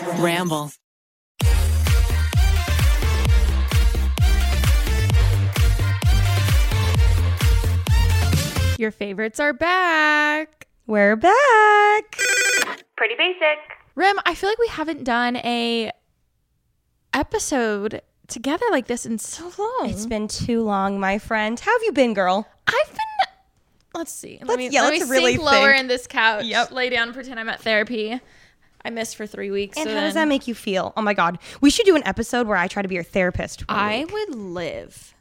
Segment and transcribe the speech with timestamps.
[0.00, 0.70] Ramble.
[8.78, 10.66] Your favorites are back.
[10.88, 12.16] We're back.
[12.96, 13.58] Pretty basic.
[13.94, 15.92] Rim, I feel like we haven't done a
[17.12, 19.90] episode together like this in so long.
[19.90, 21.60] It's been too long, my friend.
[21.60, 22.48] How have you been, girl?
[22.66, 22.98] I've been.
[23.94, 24.38] Let's see.
[24.40, 25.80] Let Let's- me, yeah, let let's me really sink lower think.
[25.82, 26.44] in this couch.
[26.46, 26.72] Yep.
[26.72, 28.18] Lay down, pretend I'm at therapy.
[28.84, 29.76] I missed for three weeks.
[29.78, 30.92] And so how does that make you feel?
[30.96, 33.64] Oh my god, we should do an episode where I try to be your therapist.
[33.68, 34.12] I week.
[34.12, 35.14] would live.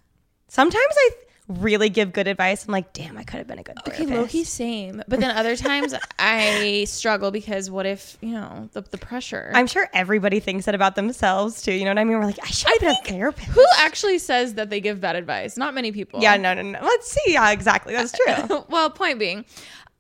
[0.48, 1.10] sometimes I
[1.48, 2.66] really give good advice.
[2.66, 4.18] I'm like, damn, I could have been a good Okay, therapist.
[4.36, 5.04] Loki, same.
[5.10, 9.52] But then other times I struggle because what if you know the the pressure?
[9.54, 11.74] I'm sure everybody thinks that about themselves too.
[11.74, 12.18] You know what I mean?
[12.20, 13.50] We're like, I should have been a therapist.
[13.50, 15.58] Who actually says that they give bad advice?
[15.58, 16.22] Not many people.
[16.22, 16.80] Yeah, no, no, no.
[16.82, 17.34] Let's see.
[17.34, 17.94] Yeah, exactly.
[17.94, 18.14] That's
[18.48, 18.64] true.
[18.70, 19.44] well, point being,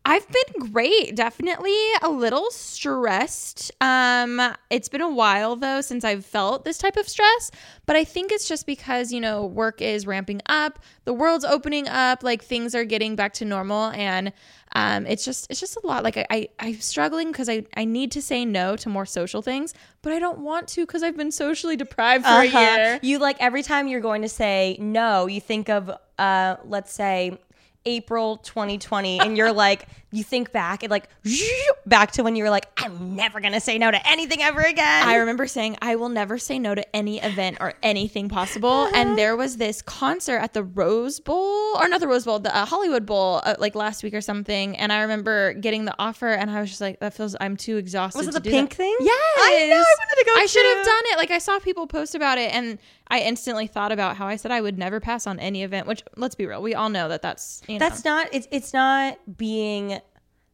[0.04, 1.16] I've been great.
[1.16, 3.72] Definitely a little stressed.
[3.82, 7.52] Um, it's been a while though since I've felt this type of stress,
[7.86, 11.88] but I think it's just because, you know, work is ramping up, the world's opening
[11.88, 14.34] up, like things are getting back to normal and
[14.74, 16.04] um, it's just it's just a lot.
[16.04, 19.42] Like I, I I'm struggling because I, I need to say no to more social
[19.44, 22.58] things, but I don't want to because I've been socially deprived for Uh-huh.
[22.58, 23.00] a year.
[23.04, 27.38] You like every time you're going to say no, you think of uh let's say
[27.86, 31.08] April 2020 and you're like you think back and like
[31.86, 34.62] back to when you were like I'm never going to say no to anything ever
[34.62, 35.08] again.
[35.08, 38.90] I remember saying I will never say no to any event or anything possible.
[38.94, 42.56] And there was this concert at the Rose Bowl, or not the Rose Bowl, the
[42.56, 44.78] uh, Hollywood Bowl, uh, like last week or something.
[44.78, 47.78] And I remember getting the offer, and I was just like, that feels I'm too
[47.78, 48.20] exhausted.
[48.20, 48.76] Was it to the pink that.
[48.78, 48.96] thing?
[49.00, 51.18] Yes, I know, I wanted to go I should have done it.
[51.18, 54.52] Like I saw people post about it, and I instantly thought about how I said
[54.52, 55.88] I would never pass on any event.
[55.88, 57.80] Which let's be real, we all know that that's you know.
[57.80, 60.01] That's not it's it's not being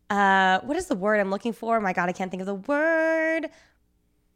[0.09, 1.79] uh what is the word I'm looking for?
[1.79, 3.50] My god, I can't think of the word.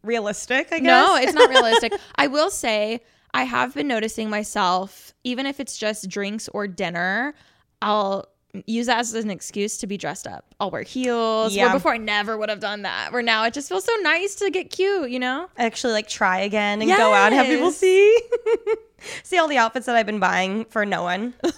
[0.04, 0.88] Realistic, I guess.
[0.88, 1.94] No, it's not realistic.
[2.16, 3.02] I will say
[3.34, 7.34] I have been noticing myself, even if it's just drinks or dinner,
[7.82, 8.28] I'll
[8.66, 10.46] use that as an excuse to be dressed up.
[10.59, 11.56] I'll wear heels.
[11.56, 11.66] Yeah.
[11.66, 13.14] Where before I never would have done that.
[13.14, 15.48] Where now it just feels so nice to get cute, you know?
[15.58, 18.20] actually like try again and go out and have people see
[19.24, 21.52] see all the outfits that I've been buying for no one that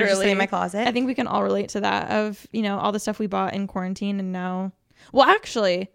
[0.00, 0.86] are just sitting in my closet.
[0.86, 3.26] I think we can all relate to that of, you know, all the stuff we
[3.26, 4.72] bought in quarantine and now
[5.12, 5.88] well actually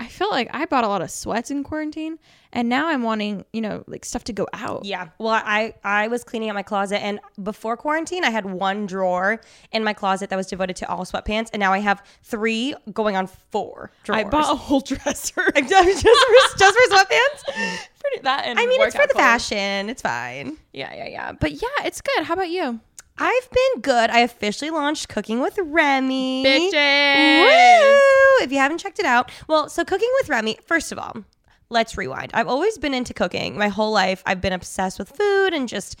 [0.00, 2.18] I felt like I bought a lot of sweats in quarantine
[2.54, 4.86] and now I'm wanting, you know, like stuff to go out.
[4.86, 5.08] yeah.
[5.18, 9.42] Well, I I was cleaning out my closet and before quarantine I had one drawer
[9.72, 13.14] in my closet that was devoted to all sweatpants and now I have 3 going
[13.14, 14.24] on 4 drawers.
[14.24, 15.50] I bought a whole dresser.
[15.54, 17.78] just for, just for sweatpants?
[18.10, 19.22] Pretty that and I mean, it's for the clothes.
[19.22, 19.88] fashion.
[19.90, 20.56] It's fine.
[20.72, 21.32] Yeah, yeah, yeah.
[21.32, 22.24] But yeah, it's good.
[22.24, 22.80] How about you?
[23.18, 24.10] I've been good.
[24.10, 26.42] I officially launched Cooking with Remi.
[26.44, 27.42] Bitches.
[27.42, 28.44] Woo!
[28.44, 31.24] If you haven't checked it out, well, so Cooking with Remi, first of all,
[31.68, 32.30] let's rewind.
[32.32, 33.58] I've always been into cooking.
[33.58, 35.96] My whole life, I've been obsessed with food and just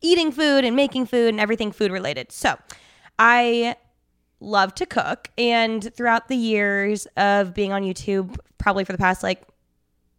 [0.00, 2.32] eating food and making food and everything food related.
[2.32, 2.56] So
[3.18, 3.76] I
[4.40, 5.28] love to cook.
[5.36, 9.42] And throughout the years of being on YouTube, probably for the past like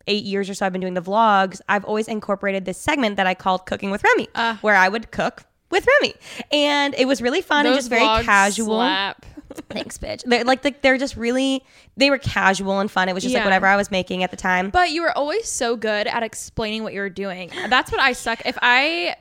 [0.08, 1.62] eight years or so, I've been doing the vlogs.
[1.70, 4.58] I've always incorporated this segment that I called Cooking with Remi, Ah.
[4.62, 6.14] where I would cook with Remi.
[6.52, 8.78] And it was really fun and just very casual.
[8.78, 9.26] slap.
[9.70, 10.24] Thanks, bitch.
[10.26, 11.64] They're like the, they're just really
[11.96, 13.08] they were casual and fun.
[13.08, 14.72] It was just like whatever I was making at the time.
[14.72, 17.52] But you were always so good at explaining what you were doing.
[17.70, 18.42] That's what I suck.
[18.46, 19.16] If I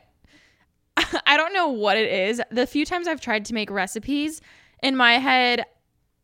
[1.26, 2.40] I don't know what it is.
[2.50, 4.40] The few times I've tried to make recipes
[4.82, 5.64] in my head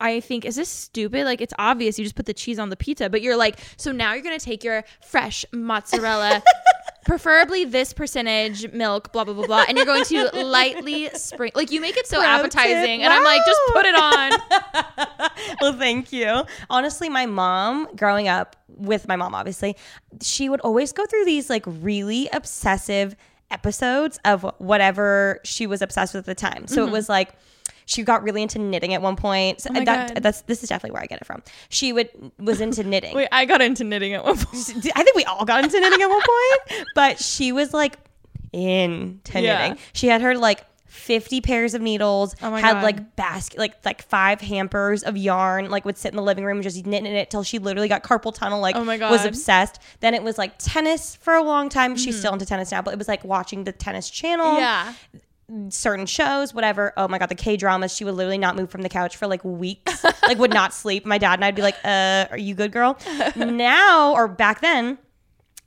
[0.00, 1.24] I think, is this stupid?
[1.24, 3.90] Like, it's obvious you just put the cheese on the pizza, but you're like, so
[3.90, 6.42] now you're going to take your fresh mozzarella,
[7.04, 11.50] preferably this percentage milk, blah, blah, blah, blah, and you're going to lightly spring.
[11.54, 13.00] Like, you make it so Pro appetizing.
[13.00, 13.06] tip.
[13.06, 15.28] And I'm like, just put it on.
[15.60, 16.44] well, thank you.
[16.70, 19.76] Honestly, my mom, growing up with my mom, obviously,
[20.22, 23.16] she would always go through these like really obsessive
[23.50, 26.68] episodes of whatever she was obsessed with at the time.
[26.68, 26.92] So it mm-hmm.
[26.92, 27.34] was like
[27.88, 29.58] she got really into knitting at one point.
[29.58, 29.70] Mm-hmm.
[29.76, 30.23] Oh my that, God.
[30.23, 31.43] that's this is definitely where I get it from.
[31.70, 33.17] She would was into knitting.
[33.17, 34.93] Wait, I got into knitting at one point.
[34.94, 37.96] I think we all got into knitting at one point, but she was like
[38.52, 39.69] into Yeah.
[39.69, 39.79] knitting.
[39.93, 42.82] She had her like 50 pairs of needles, Oh my had God.
[42.82, 46.56] like basket like like five hampers of yarn, like would sit in the living room
[46.58, 49.12] and just knitting it till she literally got carpal tunnel, like Oh my God.
[49.19, 49.29] Mm-hmm.
[49.29, 49.81] obsessed.
[50.00, 51.96] Then it was like tennis for a long time.
[51.96, 54.93] She's still into tennis now, but it was like watching the tennis channel yeah.
[55.70, 56.92] Certain shows, whatever.
[56.96, 57.94] Oh my god, the K dramas.
[57.94, 61.06] She would literally not move from the couch for like weeks, like would not sleep.
[61.06, 62.98] My dad and I'd be like, "Uh, are you good, girl?"
[63.36, 64.98] now or back then.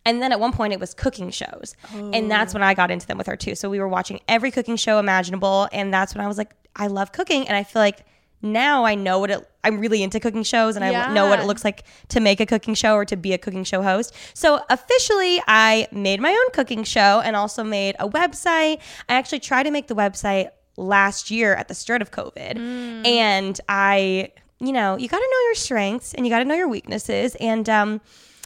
[0.04, 1.76] And then at one point it was cooking shows.
[1.94, 3.54] And that's when I got into them with her too.
[3.54, 5.70] So we were watching every cooking show imaginable.
[5.72, 7.48] And that's when I was like, I love cooking.
[7.48, 8.04] And I feel like
[8.42, 11.46] now I know what it, I'm really into cooking shows and I know what it
[11.46, 14.14] looks like to make a cooking show or to be a cooking show host.
[14.34, 18.80] So officially, I made my own cooking show and also made a website.
[19.08, 22.58] I actually tried to make the website last year at the start of COVID.
[23.06, 26.56] And I, you know, you got to know your strengths and you got to know
[26.56, 27.36] your weaknesses.
[27.40, 28.02] And um,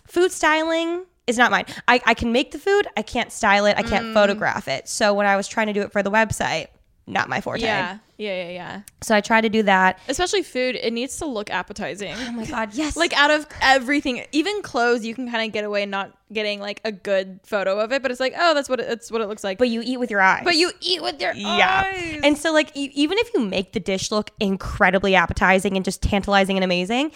[0.08, 1.66] food styling is not mine.
[1.88, 4.88] I, I can make the food, I can't style it, I can't photograph it.
[4.88, 6.68] So when I was trying to do it for the website,
[7.08, 7.62] not my forte.
[7.62, 8.00] Yeah.
[8.18, 8.44] Yeah.
[8.46, 8.50] Yeah.
[8.50, 8.82] Yeah.
[9.02, 10.00] So I try to do that.
[10.08, 12.16] Especially food, it needs to look appetizing.
[12.18, 12.96] Oh my God, yes.
[12.96, 16.82] Like out of everything, even clothes, you can kind of get away not getting like
[16.84, 19.28] a good photo of it, but it's like, oh, that's what it, that's what it
[19.28, 19.58] looks like.
[19.58, 20.42] but you eat with your eyes.
[20.44, 21.84] but you eat with your yeah.
[21.86, 22.22] eyes.
[22.24, 26.58] And so, like, even if you make the dish look incredibly appetizing and just tantalizing
[26.58, 27.12] and amazing,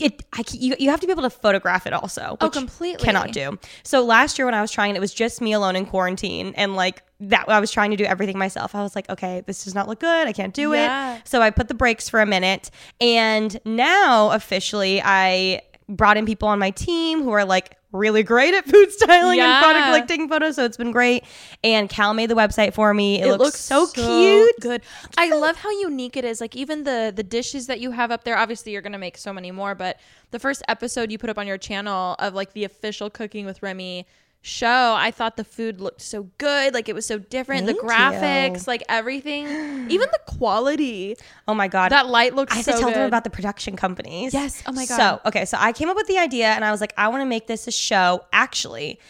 [0.00, 2.36] it I, you, you have to be able to photograph it also.
[2.40, 3.04] Oh, completely.
[3.04, 3.58] Cannot do.
[3.82, 6.76] So last year when I was trying, it was just me alone in quarantine, and
[6.76, 8.74] like that, I was trying to do everything myself.
[8.74, 10.28] I was like, okay, this does not look good.
[10.28, 11.16] I can't do Yeah.
[11.16, 11.22] it.
[11.28, 12.70] So I put the brakes for a minute,
[13.00, 18.52] and now officially I brought in people on my team who are like really great
[18.52, 19.92] at food styling and product Yeah.
[19.92, 20.56] like taking photos.
[20.56, 21.24] So it's been great.
[21.64, 23.22] And Cal made the website for me.
[23.22, 24.52] It, looks, so, cute.
[24.60, 24.82] good.
[25.16, 26.40] I love how unique it is.
[26.40, 28.36] Like even the the dishes that you have up there.
[28.36, 29.98] Obviously, you're gonna make so many more, but
[30.30, 33.62] the first episode you put up on your channel of like the official cooking with
[33.62, 34.06] Remi
[34.40, 36.74] show, I thought the food looked so good.
[36.74, 37.66] Like it was so different.
[37.66, 38.64] the graphics, you.
[38.66, 39.46] like everything,
[39.90, 41.16] even the quality.
[41.46, 41.90] Oh my god.
[41.92, 44.32] That light looks I have so to tell them about the production companies.
[44.32, 44.62] Yes.
[44.66, 44.96] Oh my God.
[44.96, 47.20] So, okay, so I came up with the idea and I was like, I want
[47.22, 48.24] to make this a show.
[48.32, 49.00] Actually,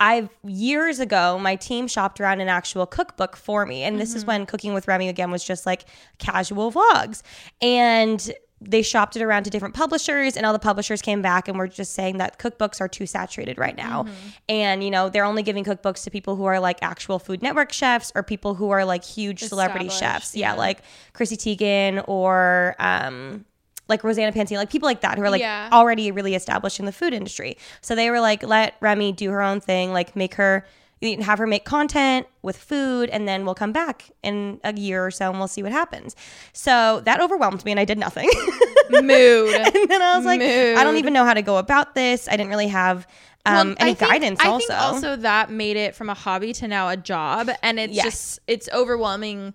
[0.00, 3.82] I've years ago, my team shopped around an actual cookbook for me.
[3.84, 4.00] And Mm-hmm.
[4.00, 5.84] this is when Cooking with Remi again was just like
[6.18, 7.22] casual vlogs.
[7.60, 8.32] And
[8.64, 11.68] they shopped it around to different publishers, and all the publishers came back and were
[11.68, 14.04] just saying that cookbooks are too saturated right now.
[14.04, 14.28] Mm-hmm.
[14.48, 17.72] And, you know, they're only giving cookbooks to people who are like actual Food Network
[17.72, 20.34] chefs or people who are like huge celebrity chefs.
[20.34, 20.58] Yeah, yeah.
[20.58, 20.82] like
[21.12, 23.44] Chrissy Teigen or, um,
[23.88, 25.68] like Rosanna Pansino, like people like that who are like Yeah.
[25.72, 27.58] already really established in the food industry.
[27.80, 30.64] So they were like, let Remi do her own thing, like make her,
[31.22, 35.10] have her make content with food, and then we'll come back in a year or
[35.10, 36.14] so and we'll see what happens.
[36.52, 38.28] So that overwhelmed me and I did nothing.
[38.90, 39.54] Mood.
[39.54, 42.28] and then I was like, I don't even know how to go about this.
[42.28, 43.06] I didn't really have
[43.46, 44.66] um, Well, any I think- guidance I also.
[44.68, 48.04] think also that made it from a hobby to now a job, and it's Yes.
[48.04, 49.54] just it's overwhelming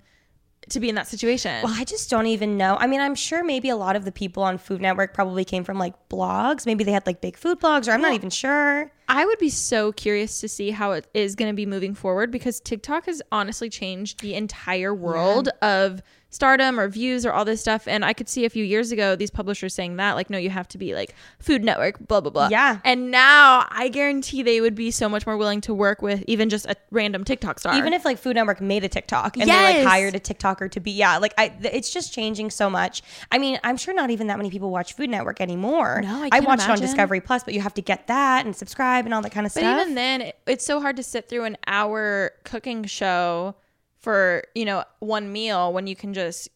[0.69, 1.63] to be in that situation.
[1.63, 2.75] Well, I just don't even know.
[2.79, 5.63] I mean, I'm sure maybe a lot of the people on Food Network probably came
[5.63, 6.65] from like blogs.
[6.65, 8.91] Maybe they had like big food blogs, or I'm not even sure.
[9.09, 12.29] I would be so curious to see how it is going to be moving forward
[12.31, 16.01] because TikTok has honestly changed the entire world of
[16.37, 17.87] stardom or views or all this stuff.
[17.87, 20.51] And I could see a few years ago these publishers saying that, like, no, you
[20.51, 22.49] have to be like Food Network, blah, blah, blah.
[22.51, 22.77] Yeah.
[22.85, 26.49] And now I guarantee they would be so much more willing to work with even
[26.49, 27.75] just a random TikTok star.
[27.75, 30.79] Even if like Food Network made a TikTok and they like hired a TikToker to
[30.79, 33.01] be, yeah, like I, th- it's just changing so much.
[33.31, 36.01] I mean, I'm sure not even that many people watch Food Network anymore.
[36.03, 36.77] No, I I watch it on.
[36.77, 39.53] Discovery Plus, but you have to get that and subscribe and all that kind of
[39.55, 39.75] But stuff.
[39.77, 43.55] But even then, it- it's so hard to sit through an hour cooking show
[44.07, 46.47] for, you know, one meal when you can just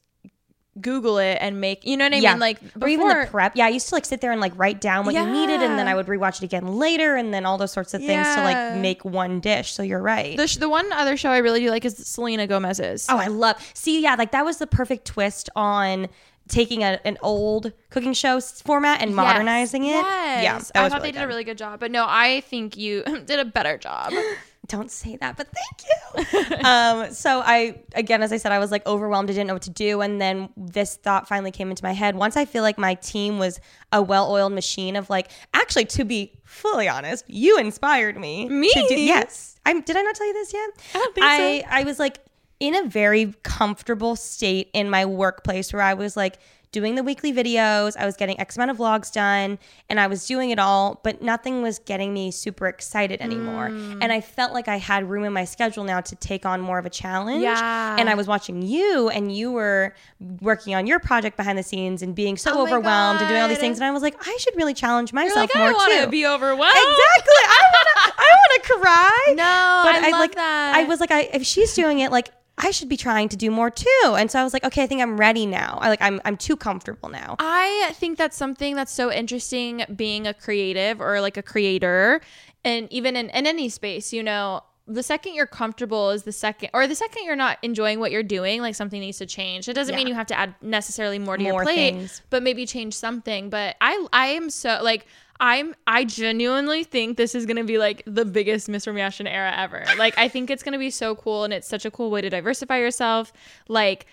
[0.80, 2.40] Google it and make, you know what I yeah, mean?
[2.40, 3.58] Like, before, or even the prep.
[3.58, 5.78] Yeah, I used to like sit there and like write down what you needed, and
[5.78, 8.42] then I would rewatch it again later, and then all those sorts of things to
[8.42, 9.74] like make one dish.
[9.74, 10.38] So you're right.
[10.38, 13.08] The, sh- the one other show I really do like is Selena Gomez's.
[13.10, 13.58] Oh, I love.
[13.74, 16.08] See, yeah, like that was the perfect twist on
[16.48, 19.90] taking a, an old cooking show format and modernizing it.
[19.90, 20.72] Yes.
[20.74, 21.82] Yeah, I thought really they did a really good job.
[21.82, 24.14] But no, I think you did a better job.
[24.72, 26.56] Don't say that, but thank you.
[26.66, 29.30] um, so I, again, as I said, I was like overwhelmed.
[29.30, 32.16] I didn't know what to do, and then this thought finally came into my head.
[32.16, 33.60] Once I feel like my team was
[33.92, 38.48] a well-oiled machine of like, actually, to be fully honest, you inspired me.
[38.48, 38.72] Me?
[38.72, 39.60] To do, yes.
[39.66, 40.70] I'm, did I not tell you this yet?
[40.96, 41.30] I don't think so.
[41.30, 42.20] I, I was like,
[42.62, 46.38] in a very comfortable state in my workplace where I was like
[46.72, 49.60] doing the weekly videos, I was getting X amount of vlogs done,
[49.90, 53.70] and I was doing it all, but nothing was getting me super excited anymore.
[53.70, 54.00] Mm.
[54.02, 56.80] And I felt like I had room in my schedule now to take on more
[56.80, 57.44] of a challenge.
[57.44, 57.96] Yeah.
[58.00, 59.94] And I was watching you, and you were
[60.40, 63.50] working on your project behind the scenes and being so Oh overwhelmed and doing all
[63.50, 63.78] these things.
[63.78, 66.06] And I was like, I should really challenge myself like, more I want too.
[66.06, 66.72] to be overwhelmed.
[66.72, 67.42] Exactly.
[67.44, 68.14] I want to.
[68.18, 69.08] I want to cry.
[69.42, 70.76] No, I love like, that.
[70.76, 72.30] I was like, I if she's doing it, like
[72.62, 74.16] I should be trying to do more too.
[74.18, 75.80] And so I was like, okay, I think I'm ready now.
[75.82, 77.36] I like I'm I'm too comfortable now.
[77.40, 82.22] I think that's something that's so interesting being a creative or like a creator
[82.64, 86.70] and even in, in any space, you know, the second you're comfortable is the second
[86.74, 89.70] or the second you're not enjoying what you're doing, like something needs to change.
[89.70, 92.22] It doesn't mean you have to add necessarily more to your plate, things.
[92.30, 93.50] but maybe change something.
[93.50, 95.06] But I I am so like
[95.42, 99.84] I'm I genuinely think this is gonna be like the biggest MissRemiashten era ever.
[99.98, 102.30] Like I think it's gonna be so cool and it's such a cool way to
[102.30, 103.34] diversify yourself.
[103.68, 104.06] Like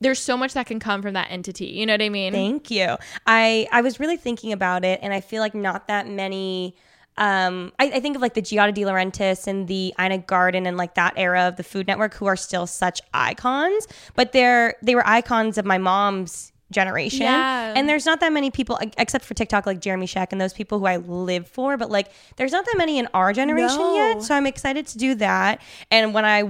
[0.00, 1.66] there's so much that can come from that entity.
[1.66, 2.32] You know what I mean?
[2.32, 2.96] Thank you.
[3.26, 6.76] I I was really thinking about it, and I feel like not that many.
[7.18, 10.76] Um, I, I think of like the Giada De Laurentiis and the Ina Garten and
[10.76, 14.94] like that era of the Food Network, who are still such icons, but they're they
[14.94, 17.22] were icons of my mom's generation.
[17.22, 17.74] Yeah.
[17.76, 20.78] And there's not that many people except for TikTok, like Jeremy Scheck and those people
[20.78, 23.94] who I live for, but like there's not that many in our generation No.
[23.94, 24.22] yet.
[24.22, 25.60] So I'm excited to do that.
[25.90, 26.42] And when I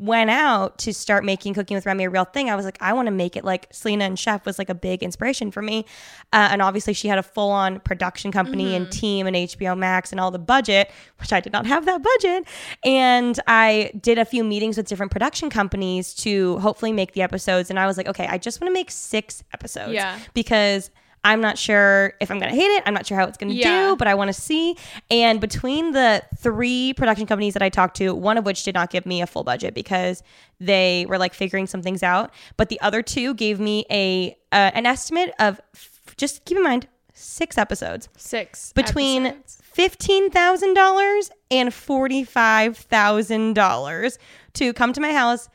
[0.00, 2.94] went out to start making cooking with Remi a real thing, I was like, I
[2.94, 5.84] want to make it like Selena and Chef was like a big inspiration for me.
[6.32, 10.10] Uh, and obviously, she had a full on production company and team and HBO Max
[10.10, 12.48] and all the budget, which I did not have that budget.
[12.82, 17.68] And I did a few meetings with different production companies to hopefully make the episodes.
[17.68, 20.18] And I was like, okay, I just want to make six episodes Yeah.
[20.32, 20.90] because
[21.22, 22.82] I'm not sure if I'm going to hate it.
[22.86, 23.88] I'm not sure how it's going to Yeah.
[23.90, 24.76] do, but I want to see.
[25.10, 28.90] And between the three production companies that I talked to, one of which did not
[28.90, 30.22] give me a full budget because
[30.60, 34.70] they were like figuring some things out, but the other two gave me a uh,
[34.74, 39.58] an estimate of f- just keep in mind six episodes Six between episodes.
[39.62, 44.18] fifteen thousand dollars and forty five thousand dollars
[44.54, 45.48] to come to my house,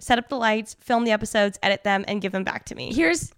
[0.00, 2.92] set up the lights, film the episodes, edit them, and give them back to me.
[2.94, 3.32] Here's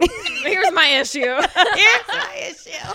[0.00, 1.20] here's my issue.
[1.24, 2.94] Here's my issue.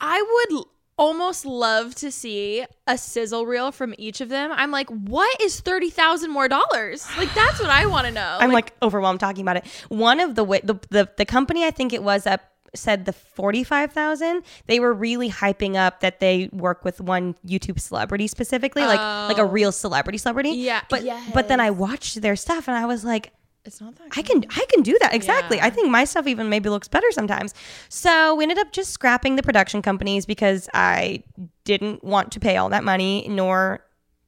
[0.00, 0.64] I would
[0.96, 4.52] almost love to see a sizzle reel from each of them.
[4.52, 7.06] I'm like, what is thirty thousand more dollars?
[7.16, 8.36] Like that's what I want to know.
[8.40, 9.66] I'm like, overwhelmed talking about it.
[9.88, 14.42] One of the the the, the company I think it was that said the 45,000
[14.66, 19.38] they were really hyping up that they work with one YouTube celebrity specifically like like
[19.38, 19.46] a oh.
[19.46, 23.32] real celebrity celebrity Yeah, but but then I watched their stuff and I was like
[23.64, 24.08] it's not that.
[24.16, 25.56] I can I can do that exactly.
[25.56, 25.66] Yeah.
[25.66, 27.54] I think my stuff even maybe looks better sometimes.
[27.88, 31.22] So we ended up just scrapping the production companies because I
[31.64, 33.80] didn't want to pay all that money nor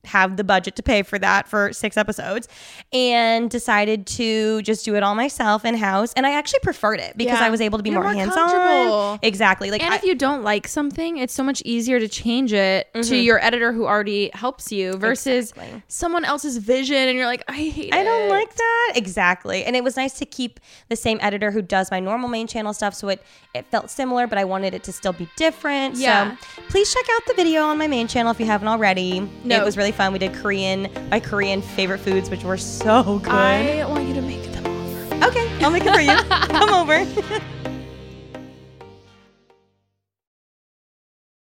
[0.07, 2.49] have the budget to pay for that for six episodes
[2.93, 7.17] and decided to just do it all myself in house and I actually preferred it
[7.17, 7.47] because Yeah.
[7.47, 9.19] I was able to be You're more, more hands on.
[9.23, 9.71] Exactly.
[9.71, 12.93] Like and I, if you don't like something, it's so much easier to change it
[12.95, 13.15] to mm-hmm.
[13.15, 15.83] your editor who already helps you versus Exactly.
[15.89, 18.93] someone else's vision and you're like, I hate I don't like that.
[18.97, 19.65] Exactly.
[19.65, 22.73] And it was nice to keep the same editor who does my normal main channel
[22.73, 22.95] stuff.
[22.95, 23.23] So it,
[23.55, 25.97] it felt similar, but I wanted it to still be different.
[25.97, 26.37] Yeah.
[26.37, 29.21] So please check out the video on my main channel if you haven't already.
[29.45, 29.61] No.
[29.61, 30.13] It was really fun.
[30.13, 33.33] We did Korean, my Korean favorite foods, which were so good.
[33.33, 35.25] I want you to make them over.
[35.27, 35.65] okay.
[35.65, 36.17] I'll make it for you.
[36.59, 37.05] Come over.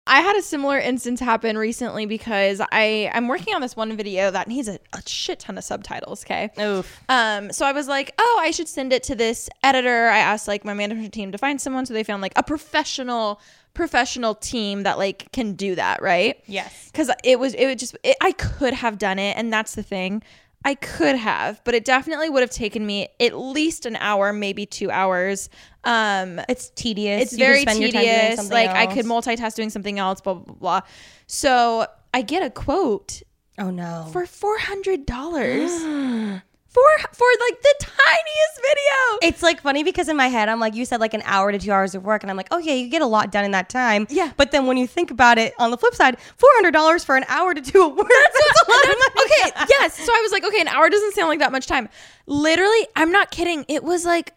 [0.07, 4.31] I had a similar instance happen recently because I I'm working on this one video
[4.31, 6.23] that needs a, a shit ton of subtitles.
[6.23, 6.51] Okay.
[6.61, 7.03] Oof.
[7.09, 10.07] Um, so I was like, oh, I should send it to this editor.
[10.07, 13.41] I asked like my management team to find someone, so they found like a professional
[13.75, 16.41] professional team that like can do that, right?
[16.47, 16.89] Yes.
[16.91, 19.83] Because it was it would just it, I could have done it, and that's the
[19.83, 20.23] thing.
[20.67, 24.65] I could have, but it definitely would have taken me at least an hour, maybe
[24.65, 25.47] two hours.
[25.83, 27.21] Um, It's tedious.
[27.21, 28.49] it's You very spend your time doing tedious.
[28.49, 29.25] Like I could else.
[29.27, 30.81] multitask doing something else, blah blah blah.
[31.27, 33.21] So I get a quote
[33.59, 34.07] Oh no.
[34.11, 35.69] for four hundred dollars
[36.75, 39.29] for for like the tiniest video.
[39.29, 41.57] It's like funny because in my head, I'm like, you said like an hour to
[41.57, 42.21] two hours of work.
[42.21, 44.07] And I'm like, oh, yeah, you get a lot done in that time.
[44.09, 44.33] Yeah.
[44.35, 46.17] But then when you think about it on the flip side,
[46.63, 48.09] $400 for an hour to do a work.
[48.09, 49.25] That's, a lot of money.
[49.25, 49.97] okay, yes.
[49.97, 51.87] So I was like, okay, an hour doesn't sound like that much time.
[52.25, 53.65] Literally, I'm not kidding.
[53.69, 54.33] It was like,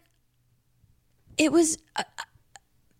[1.37, 2.03] it was uh,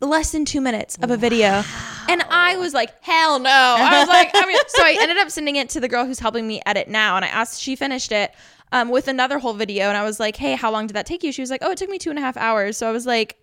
[0.01, 1.63] uh, less than two minutes of a video.
[2.09, 3.49] And I was like, hell no.
[3.49, 6.19] I was like, I mean, so I ended up sending it to the girl who's
[6.19, 7.15] helping me edit now.
[7.15, 8.33] And I asked, she finished it
[8.71, 9.87] um, with another whole video.
[9.87, 11.31] And I was like, hey, how long did that take you?
[11.31, 12.77] She was like, oh, it took me two and a half hours.
[12.77, 13.37] So I was like,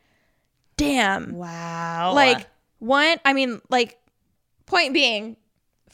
[0.76, 1.35] damn.
[1.35, 2.12] Wow.
[2.14, 2.47] Like,
[2.78, 3.99] one, I mean, like,
[4.66, 5.37] point being,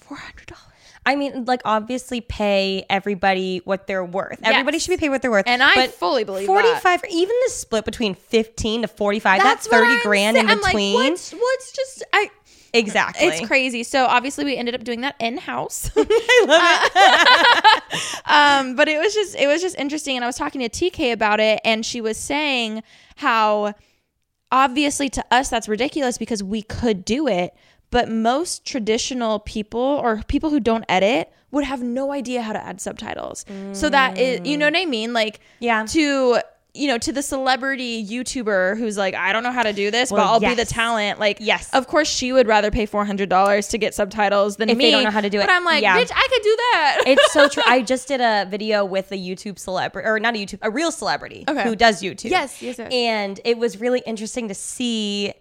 [0.00, 0.56] $400.
[1.04, 4.38] I mean, like obviously pay everybody what they're worth.
[4.42, 5.48] Everybody should be paid what they're worth.
[5.48, 6.80] And I fully believe that.
[6.82, 10.48] 45 even the split between 15 to 45, that's, what 30 I'm grand in.
[10.48, 10.94] I'm between.
[10.94, 12.30] Like, what's, what's just I
[12.72, 13.26] exactly.
[13.26, 13.82] It's crazy.
[13.82, 15.90] So obviously we ended up doing that in house.
[15.96, 16.90] I love
[17.92, 18.22] it.
[18.26, 21.12] um, but it was just it was just interesting, and I was talking to TK
[21.12, 22.82] about it, and she was saying
[23.16, 23.74] how
[24.50, 27.54] obviously to us that's ridiculous because we could do it,
[27.90, 32.62] but most traditional people or people who don't edit would have no idea how to
[32.64, 33.44] add subtitles.
[33.72, 35.12] So that is, you know what I mean?
[35.12, 35.84] Like, Yeah.
[35.90, 36.40] to
[36.74, 40.08] you know, to the celebrity YouTuber who's like, I don't know how to do this,
[40.10, 41.18] but I'll be the talent.
[41.20, 41.68] Like, Yes.
[41.74, 44.84] of course, she would rather pay four hundred dollars to get subtitles than If me.
[44.86, 45.42] they don't know how to do it.
[45.46, 45.50] But.
[45.50, 45.98] I'm like, Yeah.
[45.98, 47.02] bitch, I could do that.
[47.06, 47.62] it's so true.
[47.66, 50.90] I just did a video with a YouTube celebrity, or not a YouTube, a real
[50.90, 51.62] celebrity Okay.
[51.64, 52.30] who does YouTube.
[52.30, 52.88] Yes, yes, yes.
[52.90, 55.34] And it was really interesting to see.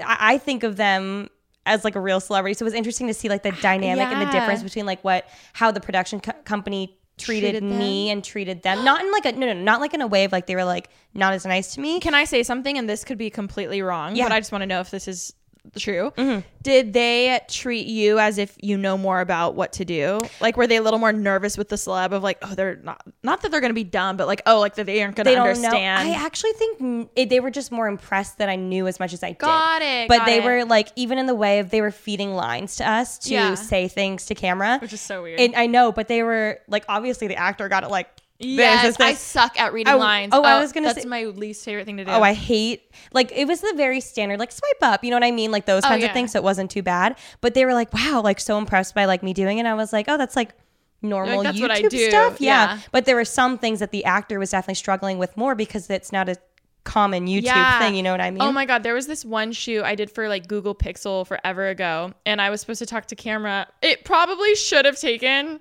[0.00, 1.28] I, I think of them
[1.66, 4.06] as like a real celebrity, so it was interesting to see like the ah, dynamic
[4.08, 8.22] and the difference between like what how the production co- company treated, Treated me and
[8.24, 8.84] treated them.
[8.84, 10.64] Not in like a no, no, not like in a way of like they were
[10.64, 12.00] like not as nice to me.
[12.00, 12.78] Can I say something?
[12.78, 14.24] And this could be completely wrong, Yeah.
[14.24, 15.34] but I just want to know if this is
[15.76, 16.12] true.
[16.16, 16.40] Mm-hmm.
[16.62, 20.18] Did they treat you as if you know more about what to do?
[20.40, 23.02] Like, were they a little more nervous with the celeb of like, oh, they're not,
[23.22, 25.26] not that they're going to be dumb, but like, oh, like that they aren't going
[25.26, 26.08] to understand.
[26.08, 26.14] know.
[26.14, 29.22] I actually think it, they were just more impressed that I knew as much as
[29.22, 29.38] I did.
[29.38, 30.44] Got it, But got they it.
[30.44, 33.54] were like, even in the way of they were feeding lines to us to Yeah.
[33.54, 35.40] say things to camera, Which is so weird.
[35.40, 38.08] And I know, but they were like, obviously the actor got it like.
[38.38, 40.30] Yes, I suck at reading Oh, lines.
[40.32, 42.10] oh, I oh, was gonna that's say- my least favorite thing to do.
[42.10, 45.24] Oh, I hate like it was the very standard like swipe up, you know what
[45.24, 46.10] I mean, like those oh, kinds Oh, yeah.
[46.10, 46.32] of things.
[46.32, 49.22] So it wasn't too bad, but they were like, wow, like so impressed by like
[49.22, 49.62] me doing it.
[49.62, 50.50] And I was like, oh, that's like
[51.02, 52.74] normal "That's YouTube I do." stuff, yeah.
[52.74, 52.80] Yeah.
[52.92, 56.12] But there were some things that the actor was definitely struggling with more because it's
[56.12, 56.36] not a
[56.84, 57.94] common YouTube thing.
[57.94, 58.42] You know what I mean?
[58.42, 61.68] Oh my god, there was this one shoot I did for like Google Pixel forever
[61.68, 63.66] ago, and I was supposed to talk to camera.
[63.82, 65.60] It probably should have taken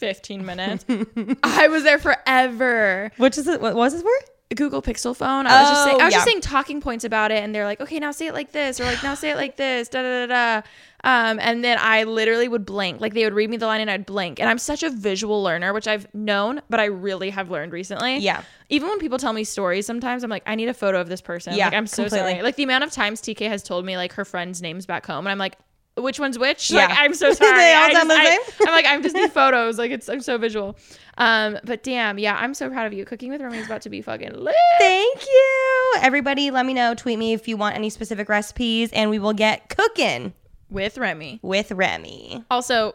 [0.00, 0.84] 15 minutes.
[1.42, 3.12] I was there forever.
[3.18, 3.60] Which is it?
[3.60, 4.10] What was this for?
[4.56, 5.46] Google Pixel phone.
[5.46, 7.64] I was just saying, Oh, I was just saying talking points about it, and they're
[7.64, 10.02] like, okay, now say it like this, or like now say it like this, da
[10.02, 10.66] da da da.
[11.04, 13.88] Um, and then I literally would blink, like they would read me the line, and
[13.88, 14.40] I'd blink.
[14.40, 18.18] And I'm such a visual learner, which I've known, but I really have learned recently.
[18.18, 18.42] Yeah.
[18.70, 21.20] Even when people tell me stories, sometimes I'm like, I need a photo of this
[21.20, 21.54] person.
[21.54, 22.32] Yeah, like I'm so completely.
[22.32, 22.42] sorry.
[22.42, 25.26] Like the amount of times TK has told me like her friends' names back home,
[25.26, 25.56] and I'm like.
[26.00, 26.70] Which one's which?
[26.70, 26.86] Yeah.
[26.86, 27.56] Like I'm so sorry.
[27.58, 28.68] They all I sound just- the I- same?
[28.68, 29.78] I'm like, I just need photos.
[29.78, 30.76] Like it's I'm so visual.
[31.18, 33.04] Um, but damn, yeah, I'm so proud of you.
[33.04, 34.54] Cooking with Remi is about to be fucking lit.
[34.78, 36.50] Thank you, everybody.
[36.50, 36.94] Let me know.
[36.94, 40.32] Tweet me if you want any specific recipes, and we will get cooking
[40.70, 41.38] With Remi.
[41.42, 42.42] with Remi.
[42.50, 42.94] Also,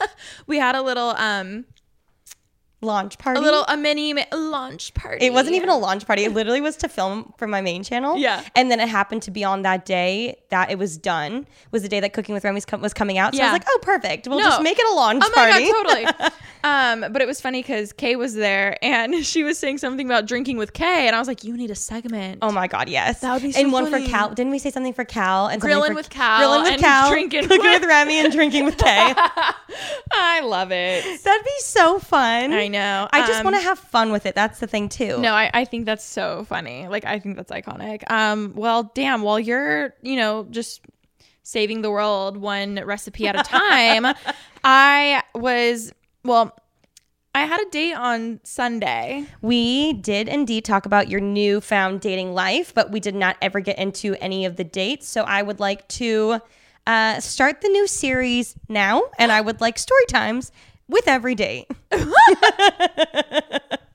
[0.46, 1.64] we had a little um
[2.82, 3.38] Launch party.
[3.38, 5.24] a little a mini ma- launch party.
[5.24, 6.24] It wasn't even a launch party.
[6.24, 8.16] It literally was to film for my main channel.
[8.18, 8.42] Yeah.
[8.56, 11.46] And then it happened to be on that day that it was done.
[11.70, 13.34] Was the day that Cooking with Remi's com- was coming out.
[13.34, 14.26] So I was like, oh, perfect.
[14.26, 14.44] We'll No.
[14.46, 15.68] just make it a launch party.
[15.68, 16.30] Oh my god, totally.
[17.04, 20.26] um, but it was funny because Kay was there and she was saying something about
[20.26, 23.20] drinking with Kay, and I was like, "You need a segment." Oh my god, yes.
[23.20, 24.30] That would be so And one for Cal.
[24.34, 25.46] Didn't we say something for Cal?
[25.46, 27.10] And Grilling for- with Cal Grilling with and Cal.
[27.10, 29.14] drinking Cooking with- with Remi and drinking with Kay.
[30.12, 31.22] I love it.
[31.22, 32.52] That'd be so fun.
[32.52, 33.08] I know.
[33.12, 34.34] I just Um, want to have fun with it.
[34.34, 35.18] That's the thing too.
[35.18, 36.88] No, I, I think that's so funny.
[36.88, 38.02] Like I think that's iconic.
[38.10, 40.80] Um, well, damn, while you're, you know, just
[41.44, 44.06] saving the world one recipe at a time,
[44.64, 45.92] I was
[46.24, 46.56] well,
[47.34, 49.24] I had a date on Sunday.
[49.40, 53.78] We did indeed talk about your newfound dating life, but we did not ever get
[53.78, 55.08] into any of the dates.
[55.08, 56.40] So I would like to
[56.86, 60.52] uh, start the new series now, and I would like story times
[60.92, 61.66] with every date.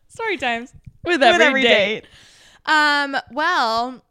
[0.09, 0.73] Story times
[1.05, 2.01] with with every, every date.
[2.01, 2.07] date.
[2.65, 4.03] Um, well,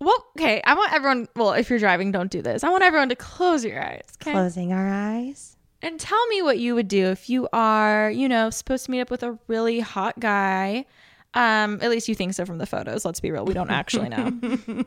[0.00, 0.62] well, okay.
[0.64, 1.28] I want everyone.
[1.36, 2.64] Well, if you're driving, don't do this.
[2.64, 4.04] I want everyone to close your eyes.
[4.22, 4.32] Okay.
[4.32, 5.56] Closing our eyes.
[5.82, 9.02] And tell me what you would do if you are, you know, supposed to meet
[9.02, 10.86] up with a really hot guy.
[11.34, 13.04] Um, at least you think so from the photos.
[13.04, 13.44] Let's be real.
[13.44, 14.32] We don't actually know.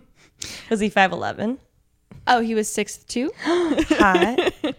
[0.70, 1.60] Was he 5'11?
[2.28, 3.32] oh, he was six two.
[3.40, 4.54] Hot.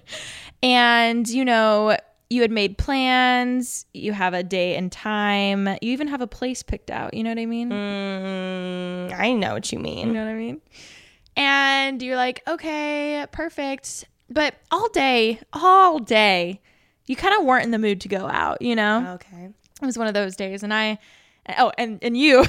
[0.62, 1.96] And, you know,
[2.28, 6.62] you had made plans, you have a day and time, you even have a place
[6.62, 7.14] picked out.
[7.14, 7.70] You know what I mean?
[7.70, 10.08] Mm, I know what you mean.
[10.08, 10.60] You know what I mean?
[11.36, 14.04] And you're like, okay, perfect.
[14.28, 16.60] But all day, all day,
[17.06, 19.14] you kind of weren't in the mood to go out, you know?
[19.14, 19.48] Okay.
[19.82, 20.98] it was one of those days and i
[21.58, 22.44] oh and and you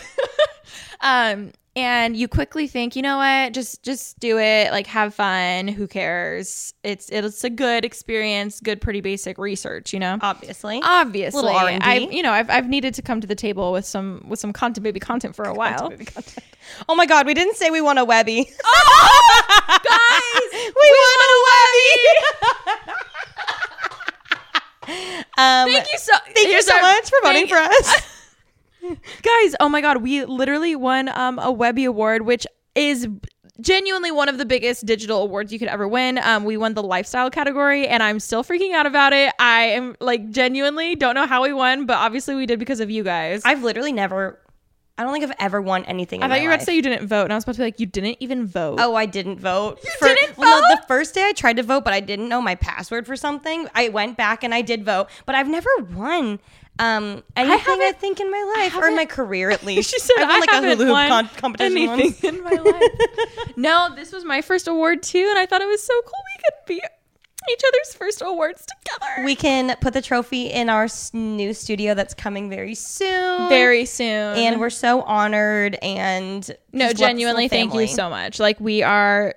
[1.01, 5.67] um and you quickly think you know what just just do it like have fun
[5.67, 10.81] who cares it's it's a good experience good pretty basic research you know Obviously.
[10.83, 11.79] obviously Little R&D.
[11.81, 14.51] i've you know I've, I've needed to come to the table with some with some
[14.51, 15.93] content baby content for a while
[16.89, 18.51] oh my God, we didn't say we want a Webby.
[18.63, 22.93] oh guys we, want a Webby.
[25.37, 26.13] Um, Thank you so.
[26.35, 28.17] Thank you so much for voting for us.
[29.21, 33.07] Guys oh my god we literally won um a webby award which is
[33.59, 36.81] genuinely one of the biggest digital awards you could ever win um we won the
[36.81, 41.27] lifestyle category and i'm still freaking out about it i am like genuinely don't know
[41.27, 44.39] how we won but obviously we did because of you guys i, I've literally never.
[44.97, 46.21] I don't think I've ever won anything.
[46.21, 47.59] in thought you were about to say you didn't vote and i was about to
[47.59, 49.79] be like you didn't even vote Oh, I didn't vote.
[49.83, 50.81] You didn't well, no, vote?
[50.81, 53.67] the first day I tried to vote, but I didn't know my password for something.
[53.73, 56.39] I went back and I did vote, but I've never won
[56.81, 57.53] um, anything.
[57.53, 59.89] I, haven't- think in my life or in my career at least.
[59.91, 62.23] she said I've i won like a haven't hula hoop won con- competition anything once.
[62.23, 65.83] in my life no this was my first award too and i thought it was
[65.83, 66.81] so cool we could be
[67.51, 72.13] each other's first awards together We can put the trophy in our new studio that's
[72.13, 73.49] coming very soon.
[73.49, 78.11] very soon and we're so honored and No, just love this genuinely, thank you so
[78.11, 78.39] much.
[78.39, 79.33] Like we are,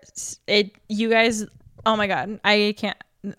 [0.47, 0.73] it.
[0.91, 1.47] You guys.
[1.87, 2.97] Oh my god, I can't.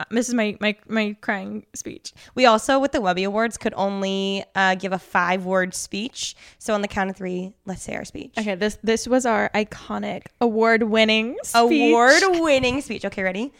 [0.10, 2.13] This is my my my crying speech.
[2.34, 6.36] We also, with the Webby Awards, could only uh, give a five word speech.
[6.58, 8.34] So on the count of three, let's say our speech.
[8.38, 13.06] Okay, this this was our iconic award winning Award winning speech.
[13.06, 13.54] Okay, ready?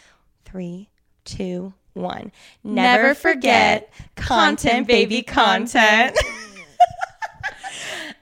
[0.45, 0.89] Three,
[1.25, 2.31] two, one.
[2.63, 6.17] Never, Never forget content, baby, content.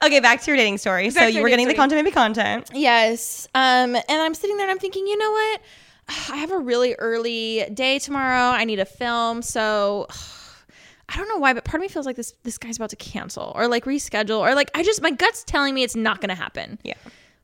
[0.04, 1.10] okay, back to your dating story.
[1.10, 2.70] so Back to you were getting dating the content, baby, content.
[2.72, 3.48] Yes.
[3.54, 5.60] Um, and I'm sitting there and I'm thinking, you know what?
[6.08, 8.50] I have a really early day tomorrow.
[8.50, 10.06] I need a film, so
[11.08, 12.96] I don't know why, but part of me feels like this this guy's about to
[12.96, 16.30] cancel or like reschedule or like I just my gut's telling me it's not going
[16.30, 16.78] to happen.
[16.82, 16.94] Yeah.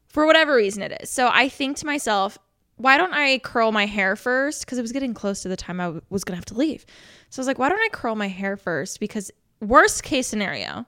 [0.08, 1.10] For whatever reason it is.
[1.10, 2.36] So I think to myself,
[2.76, 4.64] why don't I curl my hair first?
[4.64, 6.54] Because it was getting close to the time I w- was going to have to
[6.54, 6.84] leave.
[7.28, 8.98] So I was like, why don't I curl my hair first?
[8.98, 10.84] Because worst case scenario,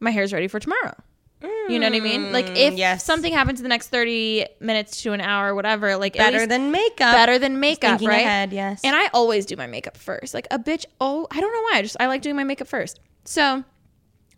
[0.00, 0.94] my hair's ready for tomorrow.
[1.42, 2.32] You know what I mean?
[2.32, 3.04] Like if Mm, yes.
[3.04, 7.12] something happens in the next 30 minutes to an hour, whatever, like Better than makeup.
[7.14, 8.22] better than makeup, Thinking right?
[8.22, 8.80] ahead, yes.
[8.82, 10.32] And I always do my makeup first.
[10.32, 11.72] Like a bitch, oh, I don't know why.
[11.78, 13.00] I just I like doing my makeup first.
[13.24, 13.64] So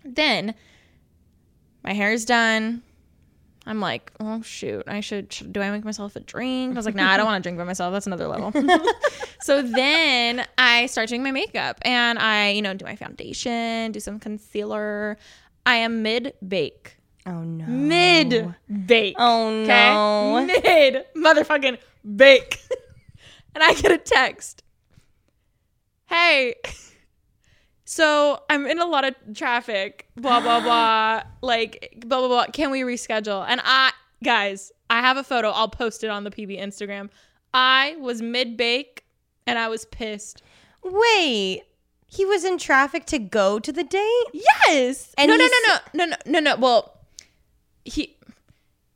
[0.05, 0.55] then
[1.85, 2.83] my hair is done.
[3.67, 6.73] I'm like, oh shoot, I should, should do I make myself a drink?
[6.73, 7.93] I was like, nah, I don't want to drink by myself.
[7.93, 8.51] That's another level.
[9.43, 14.01] so then I start doing my makeup and I, you know, do my foundation, do
[14.01, 15.19] some concealer.
[15.69, 16.97] I am mid bake.
[17.27, 17.67] oh no.
[17.67, 18.55] Mid
[18.87, 19.17] bake.
[19.19, 20.47] Oh no.
[20.47, 21.77] Mid motherfucking
[22.17, 22.59] bake.
[23.55, 24.63] and I get a text.
[26.07, 26.55] Hey.
[27.91, 32.47] So I'm in a lot of traffic, blah blah blah, like blah blah blah.
[32.53, 33.47] Can we reschedule?
[33.49, 35.49] And I, guys, I have a photo.
[35.49, 37.09] I'll post it on the PB Instagram.
[37.55, 39.05] I was mid bake,
[39.47, 40.43] and I was pissed.
[40.85, 41.63] Wait.
[42.11, 44.25] He was in traffic to go to the date?
[44.33, 45.15] Yes.
[45.19, 46.57] And no, no, no, no, no, no, no, no.
[46.57, 46.99] Well,
[47.85, 48.17] he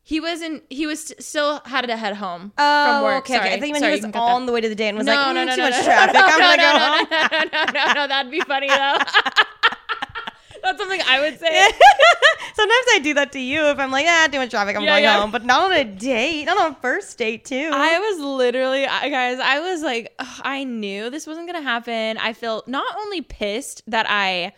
[0.03, 0.65] he wasn't.
[0.71, 3.15] He was still had to head home from work.
[3.15, 3.55] Oh, okay, okay.
[3.55, 5.27] I think Sorry, he was on the way to the date and was no, like,
[5.27, 6.15] mm, no, no, too no, much no, traffic.
[6.15, 7.07] No, I'm no, gonna no, go no, home.
[7.11, 8.99] no, no, no, no, no, That'd be funny though.
[10.63, 11.49] That's something I would say.
[12.55, 14.91] Sometimes I do that to you if I'm like, ah, too much traffic, I'm Yeah,
[14.93, 15.21] going yeah.
[15.21, 15.31] home.
[15.31, 17.71] But not on a date, not on a first date too.
[17.73, 22.19] I was literally, I, guys, I was like, ugh, I knew this wasn't gonna happen.
[22.19, 24.53] I feel not only pissed that I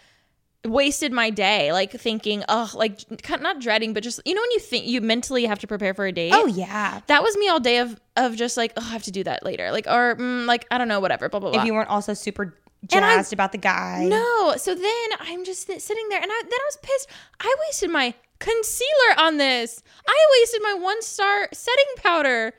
[0.64, 3.00] wasted my day, like thinking, oh, like
[3.40, 6.06] not dreading, but just you know when you think you mentally have to prepare for
[6.06, 6.32] a date.
[6.34, 7.00] oh yeah.
[7.06, 9.44] that was me all day of of just like, oh, I have to do that
[9.44, 11.60] later, like or mm, like I don't know, whatever, blah blah blah.
[11.60, 12.54] If you weren't also super
[12.92, 14.06] And I- jazzed about the guy.
[14.08, 14.54] No.
[14.56, 17.08] So then I'm just sit- sitting there and I, then I was pissed.
[17.40, 19.82] I wasted my concealer on this.
[20.06, 22.52] I wasted my one star setting powder.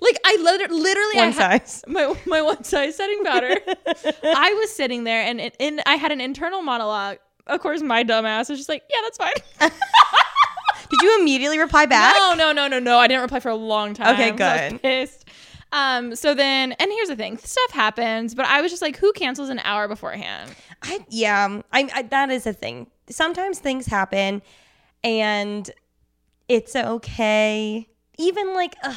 [0.00, 1.84] Like I lit- literally I One had- size.
[1.88, 3.54] my my one size setting powder.
[4.24, 7.18] I was sitting there and it, and I had an internal monologue.
[7.46, 9.70] Of course, my dumb ass was just like, "Yeah, that's fine."
[10.90, 12.16] Did you immediately reply back?
[12.18, 12.98] No, no, no, no, no.
[12.98, 14.14] I didn't reply for a long time.
[14.14, 14.82] Okay, I good.
[14.82, 15.24] pissed.
[15.72, 19.12] Um, so then, and here's the thing: stuff happens, but I was just like, "Who
[19.12, 22.88] cancels an hour beforehand?" I yeah, I, I that is a thing.
[23.08, 24.42] Sometimes things happen,
[25.04, 25.70] and
[26.48, 27.88] it's okay.
[28.18, 28.96] Even like, ugh,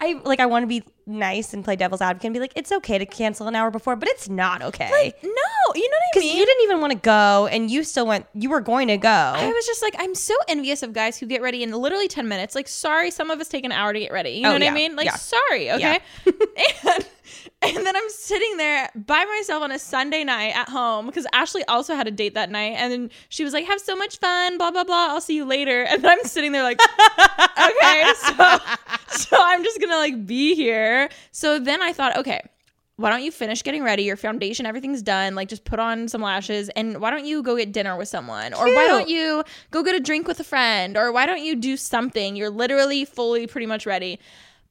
[0.00, 2.72] I like I want to be nice and play devil's advocate and be like, it's
[2.72, 4.88] okay to cancel an hour before, but it's not okay
[5.22, 6.10] No, you know what I mean?
[6.14, 8.26] because you didn't even want to go, and you still went.
[8.34, 9.08] You were going to go.
[9.08, 12.28] I was just like, I'm so envious of guys who get ready in literally 10
[12.28, 12.54] minutes.
[12.54, 14.30] Like, sorry, some of us take an hour to get ready.
[14.30, 14.96] You oh, know Oh, what yeah, I mean?
[14.96, 15.16] Like, yeah.
[15.16, 15.98] sorry, okay?
[16.26, 17.06] and,
[17.62, 21.64] and then I'm sitting there by myself on a Sunday night at home because Ashley
[21.64, 22.74] also had a date that night.
[22.76, 25.08] And then she was like, have so much fun, blah, blah, blah.
[25.10, 25.82] I'll see you later.
[25.82, 26.80] And then I'm sitting there like,
[27.40, 28.58] okay, so,
[29.08, 31.08] so I'm just going to like be here.
[31.32, 32.42] So then I thought, okay,
[32.96, 34.04] why don't you finish getting ready?
[34.04, 35.34] Your foundation, everything's done.
[35.34, 38.54] Like, just put on some lashes, and why don't you go get dinner with someone,
[38.54, 41.56] or why don't you go get a drink with a friend, or why don't you
[41.56, 42.36] do something?
[42.36, 44.20] You're literally fully pretty much ready.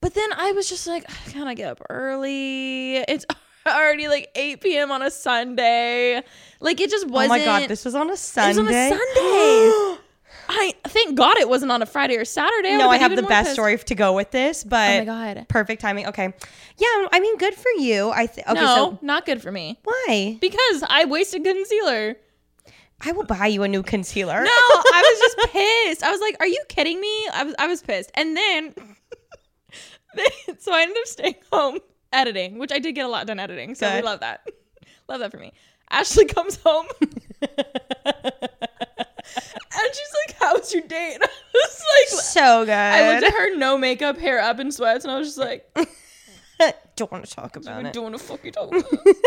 [0.04, 2.98] But then I was just like, can I get up early?
[2.98, 3.26] It's
[3.66, 4.92] already like 8 p.m.
[4.92, 6.22] on a Sunday.
[6.60, 7.32] Like it just wasn't.
[7.32, 8.60] Oh my god, this was on a Sunday.
[8.60, 10.02] it was on a Sunday.
[10.50, 12.76] I thank God it wasn't on a Friday or Saturday.
[12.76, 13.54] no, I have the best pissed.
[13.54, 15.46] story to go with this, but Oh my God.
[15.48, 16.08] perfect timing.
[16.08, 16.34] Okay,
[16.78, 18.10] yeah, I mean, good for you.
[18.10, 18.46] I think.
[18.50, 20.38] Okay, no, so not good for me why?
[20.42, 22.18] because I wasted concealer.
[23.06, 24.44] I will buy you a new concealer.
[24.44, 26.04] No, I was just pissed.
[26.04, 28.12] I was like, "Are you kidding me?" I was I was pissed.
[28.16, 28.74] And then-
[30.60, 31.80] so I ended up staying home
[32.12, 33.76] editing, which I did get a lot done editing.
[33.76, 34.47] So we love that.
[35.08, 35.54] love that for me.
[35.89, 36.86] Ashley comes home.
[37.02, 37.49] and
[39.91, 42.73] she's like, "How's your date?" And I was like, so good.
[42.73, 45.67] I looked at her, no makeup, hair up in sweats, and I was just like,
[46.95, 47.93] Don't want to talk about "I it.
[47.93, 49.17] don't want to fuck you talking about." It.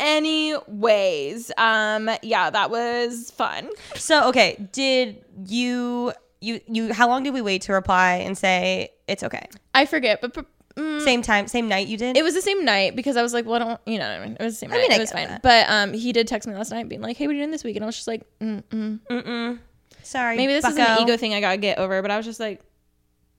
[0.00, 3.68] Anyways, um, yeah, that was fun.
[3.96, 6.92] So okay, did you you you?
[6.92, 9.46] How long did we wait to reply and say it's okay?
[9.74, 10.34] I forget, but.
[10.76, 12.16] mm, Same time, same night you did.
[12.16, 14.20] It was the same night because I was like, well, I don't, you know, what
[14.20, 14.80] I mean, it was the same night.
[14.82, 15.28] mean, I it was fine.
[15.28, 15.42] that.
[15.42, 17.50] But um, he did text me last night, being like, "Hey, what are you doing
[17.50, 19.00] this week?" And I was just like, mm mm.
[19.10, 19.58] Mm-mm.
[20.02, 20.36] Sorry.
[20.36, 22.00] Maybe this is an ego thing I gotta get over.
[22.02, 22.60] But I was just like,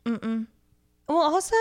[0.05, 0.47] "Mm mm."
[1.07, 1.55] Well, also,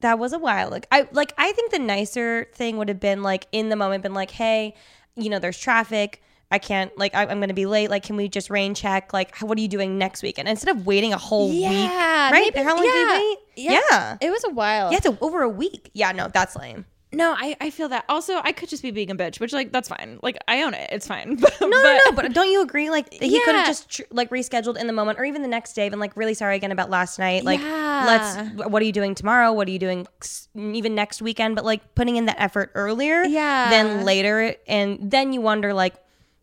[0.00, 0.68] that was a while.
[0.70, 4.02] Like I like I think the nicer thing would have been like in the moment,
[4.02, 4.74] been like, hey,
[5.16, 6.22] you know, there's traffic.
[6.50, 7.90] I can't like I, I'm going to be late.
[7.90, 9.12] Like, can we just rain check?
[9.12, 10.48] Like, how, what are you doing next weekend?
[10.48, 12.52] Instead of waiting a whole week, Yeah, right?
[12.54, 13.38] maybe- how long did yeah, you wait?
[13.56, 13.80] yeah.
[13.90, 14.16] yeah.
[14.20, 14.90] it was a while.
[14.92, 15.90] Yeah, it's over a week.
[15.94, 16.84] Yeah, no, that's lame.
[17.12, 18.04] No, I, I feel that.
[18.08, 20.18] Also, I could just be being a bitch, which like that's fine.
[20.20, 20.88] Like I own it.
[20.90, 21.36] It's fine.
[21.36, 22.12] But, No, no, no.
[22.12, 22.90] But don't you agree?
[22.90, 25.74] Like he could have just tr- like rescheduled in the moment, or even the next
[25.74, 27.44] day, been like, really sorry again about last night.
[27.44, 28.04] Like, Yeah.
[28.04, 28.68] let's.
[28.68, 29.52] What are you doing tomorrow?
[29.52, 31.54] What are you doing s- even next weekend?
[31.54, 33.70] But like putting in that effort earlier, Yeah.
[33.70, 35.94] than later, and then you wonder like,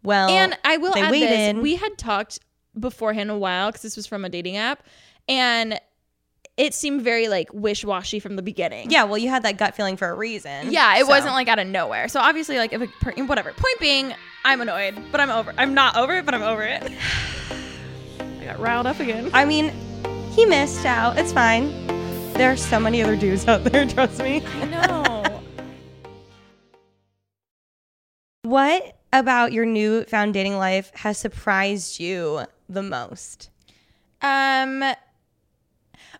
[0.03, 1.57] well, And I will add waited.
[1.57, 2.39] this: we had talked
[2.79, 4.83] beforehand a while because this was from a dating app,
[5.27, 5.79] and
[6.57, 8.91] it seemed very like wish washy from the beginning.
[8.91, 10.71] yeah, well, you had that gut feeling for a reason.
[10.71, 11.07] Yeah, it so.
[11.09, 12.07] wasn't like out of nowhere.
[12.07, 13.51] So obviously, like if a per- whatever.
[13.53, 14.13] Point being,
[14.45, 15.53] I'm annoyed, but I'm over.
[15.57, 16.83] I'm not over it, but I'm over it.
[18.19, 19.29] I got riled up again.
[19.33, 19.71] I mean,
[20.31, 21.17] he missed out.
[21.17, 21.69] It's fine.
[22.33, 23.85] There are so many other dudes out there.
[23.87, 24.43] Trust me.
[24.61, 25.41] I know.
[28.43, 33.49] What about your newfound dating life has surprised you the most?
[34.21, 34.83] um.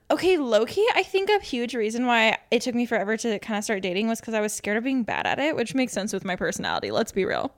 [0.10, 0.84] Okay, Loki.
[0.93, 4.10] I think a huge reason why it took me forever to kind of start dating
[4.10, 6.36] was because I was scared of being bad at it, which makes sense with my
[6.36, 6.91] personality.
[6.91, 7.49] Let's be real.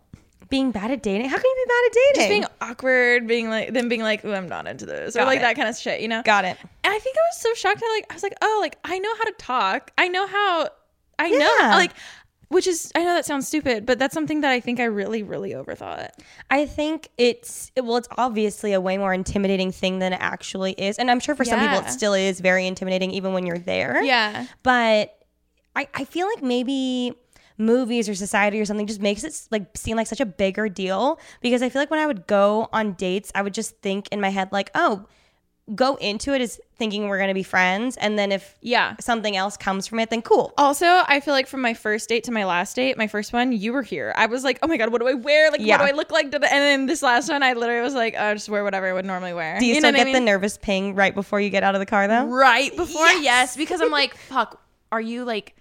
[0.49, 1.29] Being bad at dating?
[1.29, 2.15] How can you be bad at dating?
[2.15, 5.39] Just being awkward, being like, then being like, oh, I'm not into this," or like
[5.39, 5.41] it.
[5.41, 6.21] that kind of shit, you know.
[6.21, 6.55] Got it.
[6.83, 7.81] And I think I was so shocked.
[7.83, 9.89] I like I was like, oh, like I know how to talk.
[9.97, 10.67] I know how.
[11.17, 11.75] I know Yeah.
[11.75, 11.93] like,
[12.53, 15.23] which is I know that sounds stupid, but that's something that I think I really
[15.23, 16.09] really overthought.
[16.49, 20.97] I think it's well, it's obviously a way more intimidating thing than it actually is,
[20.97, 24.01] and I'm sure for some people it still is very intimidating, even when you're there.
[24.03, 24.45] Yeah.
[24.61, 25.17] But
[25.75, 27.13] I, I feel like maybe
[27.57, 31.19] movies or society or something just makes it like seem like such a bigger deal
[31.41, 34.19] because I feel like when I would go on dates, I would just think in
[34.21, 35.05] my head like, oh,
[35.75, 38.95] go into it as thinking we're gonna be friends, and then if Yeah.
[38.99, 40.53] something else comes from it, then cool.
[40.57, 43.53] Also, I feel like from my first date to my last date, my first one,
[43.53, 44.13] you were here.
[44.17, 45.49] I was like, oh my god, what do I wear?
[45.51, 45.77] Like, Yeah.
[45.77, 46.25] what do I look like?
[46.25, 49.05] And then this last one, I literally was like, oh, just wear whatever I would
[49.05, 49.57] normally wear.
[49.57, 51.79] Do you, know still get I the nervous ping right before you get out of
[51.79, 52.25] the car though?
[52.25, 53.07] right before?
[53.21, 53.55] Yes.
[53.55, 55.55] because I'm like, fuck, are you like?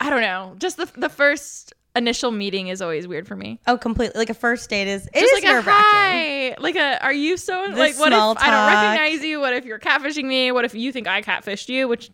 [0.00, 0.54] I don't know.
[0.58, 3.60] Just the the first initial meeting is always weird for me.
[3.66, 4.18] Oh, completely.
[4.18, 7.36] Like a first date is it Just is like a hi, like a are you
[7.36, 9.38] so like what if small I don't recognize you?
[9.40, 10.50] What if you're catfishing me?
[10.50, 11.86] What if you think I catfished you?
[11.86, 12.10] Which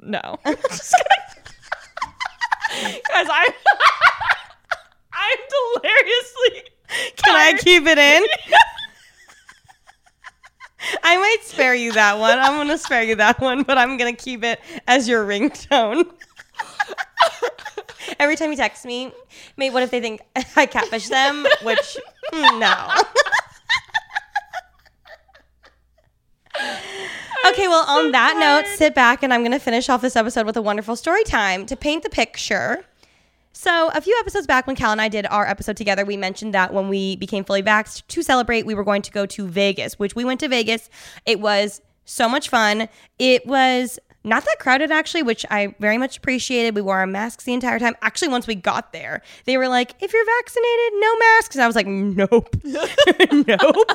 [0.00, 0.58] no, because
[3.30, 3.52] I'm
[5.12, 5.38] I'm
[5.74, 6.64] deliriously.
[7.16, 8.24] Can I keep it in?
[11.02, 12.38] I might spare you that one.
[12.38, 16.08] I'm gonna spare you that one, but I'm gonna keep it as your ringtone.
[18.18, 19.12] Every time you text me,
[19.56, 20.20] mate, what if they think
[20.56, 21.46] I catfish them?
[21.62, 21.96] Which
[22.32, 22.88] no.
[27.46, 30.44] Okay, well, on that note, sit back and I'm going to finish off this episode
[30.44, 32.84] with a wonderful story time to paint the picture.
[33.52, 36.52] So, a few episodes back when Cal and I did our episode together, we mentioned
[36.54, 39.98] that when we became fully vaxxed to celebrate, we were going to go to Vegas,
[39.98, 40.90] which we went to Vegas.
[41.26, 42.88] It was so much fun.
[43.18, 46.74] It was not that crowded, actually, which I very much appreciated.
[46.74, 47.96] We wore our masks the entire time.
[48.02, 51.56] Actually, once we got there, they were like, if you're vaccinated, no masks.
[51.56, 53.90] And I was like, nope, nope.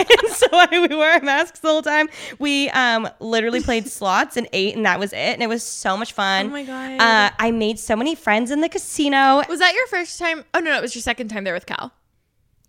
[0.22, 2.08] and so I, we wore our masks the whole time.
[2.38, 5.16] We um, literally played slots and ate, and that was it.
[5.16, 6.46] And it was so much fun.
[6.46, 7.00] Oh my God.
[7.00, 9.42] Uh, I made so many friends in the casino.
[9.48, 10.44] Was that your first time?
[10.54, 11.92] Oh no, no, it was your second time there with Cal.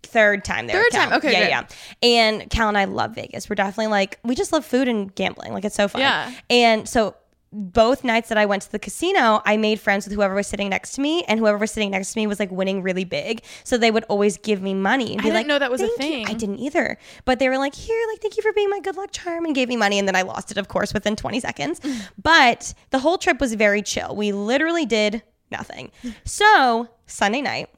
[0.02, 0.76] Third time there.
[0.82, 1.74] Third time, okay, Yeah, good.
[2.02, 2.08] yeah.
[2.08, 3.48] And Cal and I love Vegas.
[3.48, 5.52] We're definitely like we just love food and gambling.
[5.52, 6.00] Like it's so fun.
[6.00, 6.32] Yeah.
[6.50, 7.14] And so
[7.54, 10.70] both nights that I went to the casino, I made friends with whoever was sitting
[10.70, 13.42] next to me, and whoever was sitting next to me was like winning really big.
[13.62, 15.12] So they would always give me money.
[15.12, 16.28] And I didn't like, know that was a "Thank you." thing.
[16.28, 16.96] I didn't either.
[17.26, 19.54] But they were like, here, like, thank you for being my good luck charm, and
[19.54, 19.98] gave me money.
[19.98, 21.80] And then I lost it, of course, within 20 seconds.
[22.22, 24.16] but the whole trip was very chill.
[24.16, 25.90] We literally did nothing.
[26.24, 27.68] So Sunday night,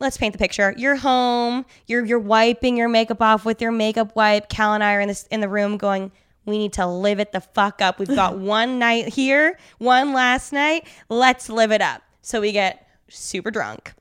[0.00, 0.74] let's paint the picture.
[0.76, 1.64] You're home.
[1.86, 4.48] You're you're wiping your makeup off with your makeup wipe.
[4.48, 6.12] Cal and I are in this in the room going.
[6.46, 7.98] We need to live it the fuck up.
[7.98, 10.86] We've got one night here, one last night.
[11.08, 12.02] Let's live it up.
[12.20, 13.94] So we get super drunk.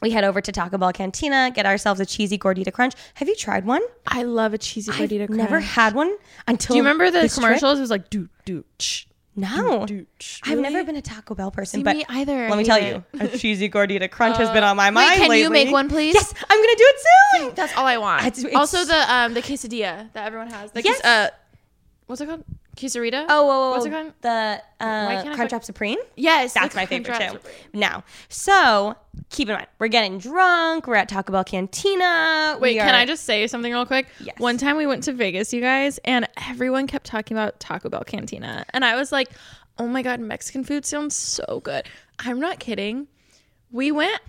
[0.00, 2.94] We head over to Taco Bell Cantina, get ourselves a cheesy gordita crunch.
[3.14, 3.82] Have you tried one?
[4.06, 5.20] I love a cheesy Gordita Crunch.
[5.20, 6.74] I've gordita never had one until.
[6.74, 7.44] Do you remember the this trip.
[7.44, 7.78] commercials?
[7.78, 9.07] It was like do do ch.
[9.38, 9.86] No.
[10.44, 12.48] I've never been a Taco Bell person, See, but me either.
[12.48, 15.22] let me tell you, a cheesy gordita crunch has been on my Wait, mind can
[15.30, 15.40] lately.
[15.42, 16.14] you make one, please?
[16.14, 16.96] Yes, I'm gonna do it
[17.40, 17.54] soon.
[17.54, 18.26] That's all I want.
[18.26, 20.72] It's- it's- also the um the quesadilla that everyone has.
[20.72, 20.96] The Yes.
[21.00, 21.28] ques- uh,
[22.06, 22.44] what's it called?
[22.76, 23.26] Quesarita.
[23.28, 24.12] Oh, whoa, whoa, What's it called?
[24.20, 25.98] The uh, I Crunch Supreme.
[26.14, 27.36] Yes, That's my favorite Crunchwrap too.
[27.38, 27.54] Supreme.
[27.74, 28.94] Now, so
[29.30, 30.86] keep in mind, we're getting drunk.
[30.86, 32.56] We're at Taco Bell Cantina.
[32.60, 34.06] Wait, we can are- I just say something real quick?
[34.20, 34.38] Yes.
[34.38, 38.04] One time we went to Vegas, you guys, and everyone kept talking about Taco Bell
[38.04, 38.64] Cantina.
[38.70, 39.30] And I was like,
[39.78, 41.86] oh my God, Mexican food sounds so good.
[42.18, 43.06] I'm not kidding.
[43.70, 44.20] We went,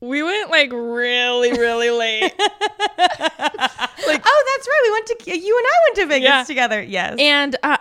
[0.00, 2.22] we went like really, really late.
[2.22, 4.80] like, oh, that's right.
[4.82, 6.44] We went to you and I went to Vegas Yeah.
[6.44, 6.82] together.
[6.82, 7.76] Yes, and uh,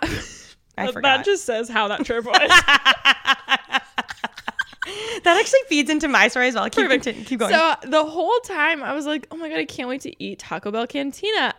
[0.78, 1.04] I forgot.
[1.04, 2.26] that just says how that trip
[3.26, 3.35] was.
[5.36, 6.70] That actually feeds into my story as well.
[6.70, 7.54] Keep, continue, keep going.
[7.54, 10.40] So the whole time I was like, oh my god, I can't wait to eat
[10.40, 11.54] Taco Bell Cantina.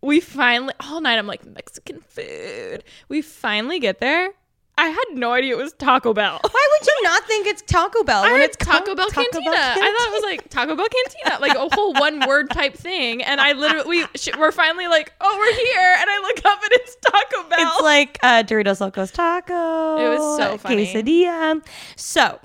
[0.00, 2.84] We finally all night I'm like Mexican food.
[3.08, 4.30] We finally get there.
[4.78, 6.40] I had no idea it was Taco Bell.
[6.42, 9.50] Why would you not think it's Taco Bell I when it's Taco Bell Taco Cantina.
[9.50, 12.74] Bell I thought it was like Taco Bell Cantina, like a whole one word type
[12.74, 13.22] thing.
[13.22, 15.96] And I literally, we, sh- we're finally like, oh, we're here.
[15.98, 17.58] And I look up and it's Taco Bell.
[17.60, 19.98] It's like uh, Doritos Locos Taco.
[19.98, 20.86] It was so funny.
[20.86, 21.62] Quesadilla.
[21.96, 22.40] So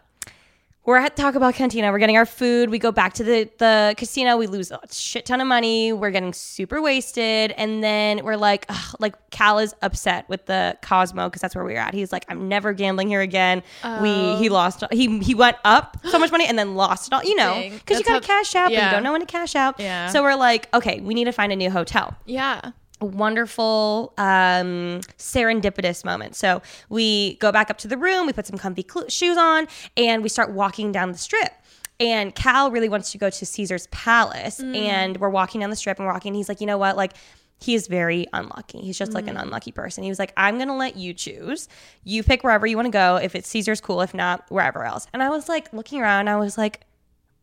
[0.87, 1.91] we're at Taco Bell Cantina.
[1.91, 2.69] We're getting our food.
[2.69, 4.37] We go back to the, the casino.
[4.37, 5.91] We lose a shit ton of money.
[5.91, 7.51] We're getting super wasted.
[7.57, 11.65] And then we're like, ugh, like Cal is upset with the Cosmo because that's where
[11.65, 11.93] we were at.
[11.93, 13.63] He's like, I'm never gambling here again.
[14.01, 14.37] We Oh.
[14.39, 14.81] he lost.
[14.91, 17.23] He he went up so much money and then lost it all.
[17.23, 19.55] You know, because you gotta how- cash out, but you don't know when to cash
[19.57, 19.79] out.
[19.81, 20.07] Yeah.
[20.07, 22.71] So we're like, okay, we need to find a new hotel yeah.
[22.99, 26.35] Wonderful um, serendipitous moment.
[26.35, 29.67] So we go back up to the room, we put some comfy cl- shoes on,
[29.95, 31.51] and we start walking down the strip.
[31.99, 35.97] And Cal really wants to go to Caesar's Palace, and we're walking down the strip
[35.97, 36.29] and we're walking.
[36.29, 37.13] And he's like, you know what, like.
[37.59, 38.81] He is very unlucky.
[38.81, 40.03] He's just like an unlucky person.
[40.03, 41.67] He was like, I'm going to let you choose.
[42.03, 43.15] You pick wherever you want to go.
[43.15, 44.01] If it's Caesar's, cool.
[44.01, 45.07] If not, wherever else.
[45.11, 46.81] And I was like, looking around, I was like,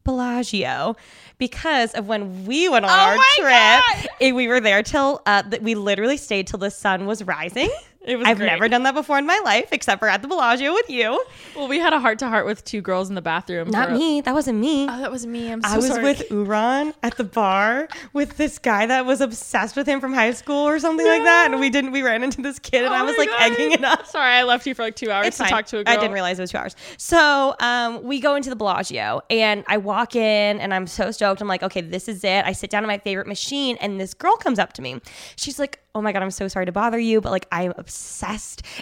[0.04, 0.96] Bellagio
[1.38, 4.10] because of when we went on our my trip.
[4.20, 7.70] and we were there till uh, th- we literally stayed till the sun was rising.
[8.04, 8.46] It was I've great.
[8.46, 11.24] never done that before in my life, except for at the Bellagio with you.
[11.56, 13.70] Well, we had a heart to heart with two girls in the bathroom.
[13.70, 14.20] Not for- me.
[14.20, 14.84] That wasn't me.
[14.88, 15.50] Oh, that was me.
[15.50, 16.02] I'm so I was sorry.
[16.02, 20.32] with Uran at the bar with this guy that was obsessed with him from high
[20.32, 21.50] school or something like that.
[21.50, 23.52] And we didn't, we ran into this kid and Oh I was like God.
[23.52, 24.06] egging it up.
[24.06, 25.50] Sorry, I left you for like two hours It's to fine.
[25.52, 25.92] talk to a girl.
[25.92, 26.76] I didn't realize it was two hours.
[26.98, 31.40] So um, we go into the Bellagio and I walk in and I'm so stoked.
[31.40, 32.44] I'm like, okay, this is it.
[32.44, 35.00] I sit down at my favorite machine and this girl comes up to me.
[35.36, 37.93] She's like, oh my God, I'm so sorry to bother you, but like I'm obsessed.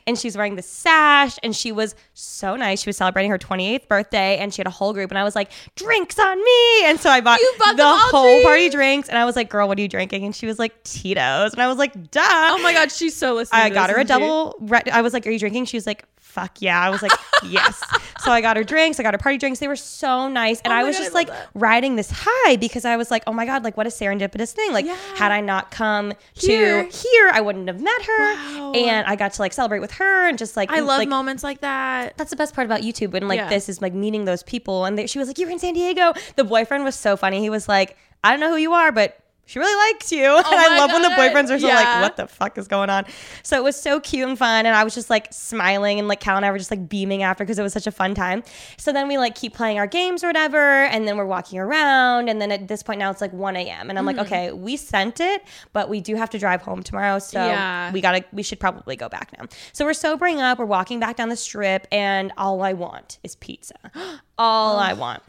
[0.06, 2.82] And she's wearing the sash and she was so nice.
[2.82, 5.10] She was celebrating her 28th birthday and she had a whole group.
[5.10, 6.84] And I was like, drinks on me.
[6.84, 8.74] And so I bought, bought the whole party drinks?
[8.76, 9.08] drinks.
[9.08, 10.24] And I was like, girl, what are you drinking?
[10.24, 11.52] And she was like, Tito's.
[11.54, 12.20] And I was like, duh.
[12.24, 13.62] Oh my god, she's so listening.
[13.62, 14.54] I got her a double.
[14.60, 17.12] Re- I was like, "Are you drinking?" She was like, "Fuck yeah!" I was like,
[17.44, 17.82] "Yes."
[18.20, 18.98] so I got her drinks.
[19.00, 19.58] I got her party drinks.
[19.58, 21.48] They were so nice, and Oh I was God, just I like that.
[21.54, 24.72] riding this high because I was like, "Oh my god!" Like, what a serendipitous thing!
[24.72, 24.96] Like, Yeah.
[25.16, 26.84] had I not come Here.
[26.84, 28.72] to here, I wouldn't have met her, Wow.
[28.74, 31.42] and I got to like celebrate with her and just like I love like, moments
[31.42, 32.16] like that.
[32.16, 33.48] that's the best part about YouTube and like Yeah.
[33.48, 34.84] this is like meeting those people.
[34.84, 37.40] And they, she was like, "You're in San Diego." The boyfriend was so funny.
[37.40, 40.24] He was like, "I don't know who you are, but." She really likes you.
[40.36, 43.04] and I love when the boyfriends are so like, what the fuck is going on?
[43.42, 44.64] So it was so cute and fun.
[44.66, 47.22] And I was just like smiling and like Cal and I were just like beaming
[47.22, 48.44] after because it was such a fun time.
[48.78, 50.84] So then we like keep playing our games or whatever.
[50.84, 52.28] And then we're walking around.
[52.30, 53.90] And then at this point now it's like 1 a.m.
[53.90, 54.16] And I'm Mm-hmm.
[54.18, 57.18] like, okay, we sent it, but we do have to drive home tomorrow.
[57.18, 57.92] So Yeah.
[57.92, 59.46] we gotta, we should probably go back now.
[59.72, 60.58] So we're sobering up.
[60.60, 61.86] We're walking back down the strip.
[61.92, 63.74] And all I want is pizza.
[64.38, 65.22] all I want.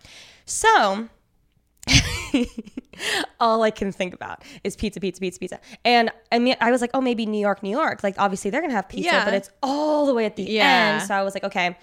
[0.46, 1.10] So
[3.40, 5.60] all I can think about is pizza, pizza, pizza, pizza.
[5.86, 8.04] And I mean, I was like, oh, maybe New York, New York.
[8.04, 9.26] Like, obviously they're gonna have pizza, Yeah.
[9.26, 10.98] but it's all the way at the Yeah.
[11.00, 11.08] end.
[11.08, 11.78] So I was like, okay,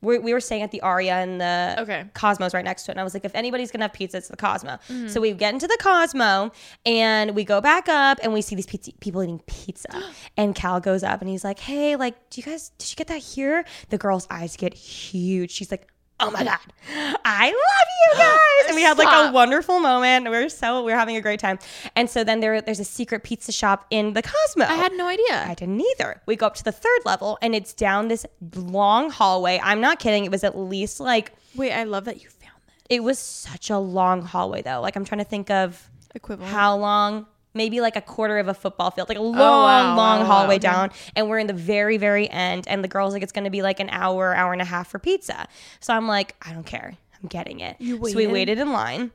[0.00, 2.04] we, we were staying at the Aria and the Okay.
[2.14, 2.94] Cosmos right next to it.
[2.94, 4.78] And I was like, if anybody's gonna have pizza, it's the Cosmo.
[4.88, 5.08] Mm-hmm.
[5.08, 6.52] So we get into the Cosmo
[6.86, 9.88] and we go back up and we see these pizza people eating pizza.
[10.36, 13.08] and Cal goes up and he's like, Hey, like, do you guys did you get
[13.08, 13.64] that here?
[13.88, 15.50] The girl's eyes get huge.
[15.50, 15.88] She's like,
[16.20, 16.58] Oh my god,
[17.24, 18.68] I love you guys!
[18.68, 20.24] And we had like a wonderful moment.
[20.24, 21.58] We were so we were having a great time.
[21.94, 24.64] And so then there there's a secret pizza shop in the Cosmo.
[24.64, 25.44] I had no idea.
[25.46, 26.20] I didn't either.
[26.26, 29.60] We go up to the third level and it's down this long hallway.
[29.62, 30.24] I'm not kidding.
[30.24, 33.70] It was at least like Wait, I love that you found that it was such
[33.70, 34.80] a long hallway though.
[34.80, 36.52] Like I'm trying to think of equivalent.
[36.52, 37.26] how long.
[37.58, 40.54] Maybe like a quarter of a football field, like a long, wow, long wow, hallway
[40.54, 40.58] wow.
[40.70, 40.90] down.
[41.14, 42.66] And we're in the very, very end.
[42.68, 44.88] And the girl's like, it's going to be like an hour, hour and a half
[44.88, 45.46] for pizza.
[45.80, 46.94] So I'm like, I don't care.
[47.20, 47.76] I'm getting it.
[47.80, 48.58] So we waited?
[48.58, 49.10] in line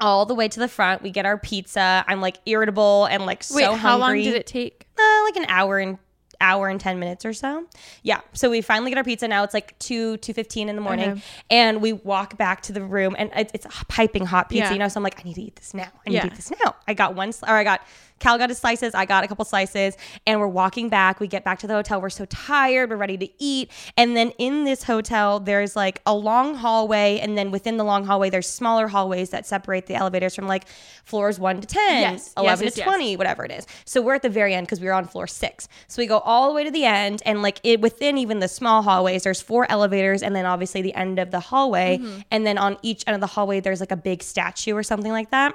[0.00, 1.02] all the way to the front.
[1.02, 2.04] We get our pizza.
[2.08, 4.86] I'm like irritable and like Wait, so how long did it take?
[4.98, 5.98] uh, like an hour and
[6.40, 7.66] hour and 10 minutes or so
[8.02, 11.10] yeah so we finally get our pizza now it's like 2 2.15 in the morning
[11.10, 11.22] Okay.
[11.50, 14.72] and we walk back to the room and it's, it's a piping hot pizza Yeah.
[14.72, 16.20] you know so i'm like i need to eat this now i need Yeah.
[16.22, 17.82] to eat this now i got one sli- or i got
[18.20, 19.96] cal got his slices i got a couple slices
[20.26, 23.16] and we're walking back we get back to the hotel we're so tired we're ready
[23.18, 27.76] to eat and then in this hotel there's like a long hallway and then within
[27.76, 30.64] the long hallway there's smaller hallways that separate the elevators from like
[31.04, 33.66] floors 1 to 10 Yes, 11 yes, to yes, 20 whatever it is.
[33.84, 35.66] So we're at the very end because we were on floor six.
[35.88, 38.46] So we go all the way to the end, and like it within even the
[38.48, 42.20] small hallways, there's four elevators, and then obviously the end of the hallway, Mm-hmm.
[42.30, 45.10] and then on each end of the hallway, there's like a big statue or something
[45.10, 45.54] like that.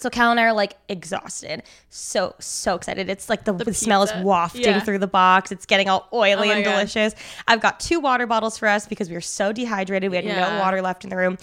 [0.00, 3.10] So Cal and I are like exhausted, so so excited.
[3.10, 4.80] It's like the, the smell is wafting Yeah.
[4.80, 5.52] through the box.
[5.52, 6.70] It's getting all oily Oh and God.
[6.72, 7.14] delicious.
[7.46, 10.10] I've got two water bottles for us because we were so dehydrated.
[10.10, 11.36] We had no water left in the room.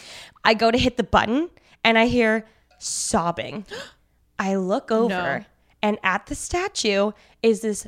[0.44, 1.50] I go to hit the button
[1.84, 2.46] and I hear
[2.80, 3.66] sobbing.
[4.40, 5.46] I look over No.
[5.84, 7.12] and at the statue
[7.44, 7.88] is this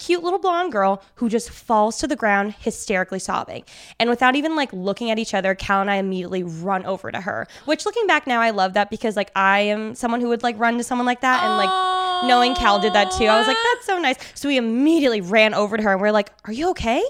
[0.00, 3.62] cute little blonde girl who just falls to the ground hysterically sobbing.
[3.98, 7.20] And without even like looking at each other, Cal and I immediately run over to
[7.20, 7.46] her.
[7.66, 10.58] Which looking back now, I love that because like I am someone who would like
[10.58, 13.26] run to someone like that and like knowing Cal did that too.
[13.26, 14.16] I was like, that's so nice.
[14.34, 17.02] So we immediately ran over to her and we're like, Are you okay?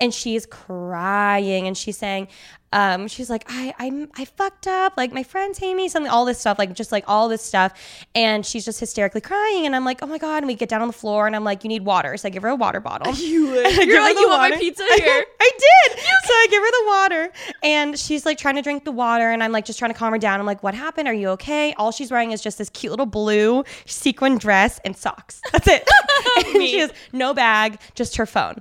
[0.00, 2.26] And she's crying and she's saying,
[2.72, 4.94] um, she's like, I, I, I fucked up.
[4.96, 7.72] Like my friends hate me, something, all this stuff, like just like all this stuff.
[8.14, 9.66] And she's just hysterically crying.
[9.66, 10.38] And I'm like, oh my God.
[10.38, 12.16] And we get down on the floor and I'm like, you need water.
[12.16, 13.12] So I give her a water bottle.
[13.22, 15.24] You, you're like, you want my pizza here?
[15.40, 15.98] I did.
[15.98, 19.42] So I give her the water and she's like trying to drink the water and
[19.42, 20.40] I'm like just trying to calm her down.
[20.40, 21.08] I'm like, what happened?
[21.08, 21.72] Are you okay?
[21.74, 25.40] All she's wearing is just this cute little blue sequin dress and socks.
[25.52, 25.88] That's it.
[26.36, 28.56] and she has no bag, just her phone.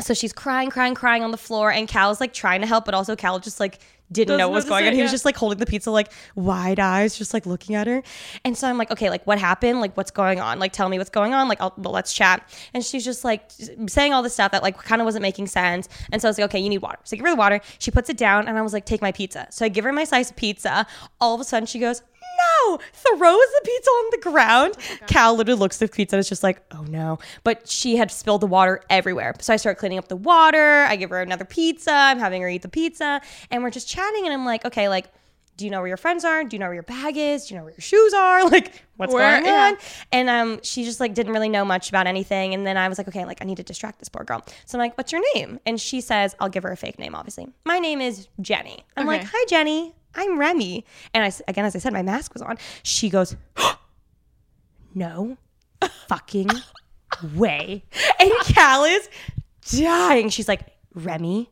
[0.00, 2.94] So she's crying, crying, crying on the floor, and Cal's like trying to help, but
[2.94, 3.80] also Cal just like
[4.10, 4.94] didn't Doesn't know what was going on.
[4.94, 8.02] He was just like holding the pizza, like wide eyes, just like looking at her.
[8.44, 9.80] And so I'm like, okay, like what happened?
[9.80, 10.58] Like what's going on?
[10.58, 11.46] Like tell me what's going on.
[11.46, 12.48] Like I'll, well, let's chat.
[12.72, 13.50] And she's just like
[13.86, 15.88] saying all this stuff that like kind of wasn't making sense.
[16.10, 16.98] And so I was like, okay, you need water.
[17.04, 17.60] So I give her the water.
[17.78, 19.46] She puts it down, and I was like, take my pizza.
[19.50, 20.86] So I give her my slice of pizza.
[21.20, 22.02] All of a sudden, she goes.
[22.38, 24.76] No, throws the pizza on the ground.
[25.06, 27.18] Cal literally looks at the pizza and is just like, oh no.
[27.44, 29.34] But she had spilled the water everywhere.
[29.40, 30.84] So I start cleaning up the water.
[30.88, 31.92] I give her another pizza.
[31.92, 33.20] I'm having her eat the pizza.
[33.50, 34.24] And we're just chatting.
[34.24, 35.06] And I'm like, okay, like,
[35.56, 36.44] do you know where your friends are?
[36.44, 37.46] Do you know where your bag is?
[37.46, 38.48] Do you know where your shoes are?
[38.48, 39.72] Like, what's Where- going yeah.
[39.72, 39.76] on?
[40.12, 42.54] And um, she just like didn't really know much about anything.
[42.54, 44.44] And then I was like, okay, like I need to distract this poor girl.
[44.66, 45.58] So I'm like, what's your name?
[45.66, 47.48] And she says, I'll give her a fake name, obviously.
[47.64, 48.84] My name is Jenny.
[48.96, 49.94] I'm like, hi, Jenny.
[50.18, 50.84] I'm Remi.
[51.14, 52.58] And I, again, as I said, my mask was on.
[52.82, 53.36] She goes,
[54.94, 55.38] no
[56.08, 56.50] fucking
[57.36, 57.84] way.
[58.18, 59.08] And Cal is
[59.70, 60.28] dying.
[60.28, 60.62] She's like,
[60.92, 61.50] Remi,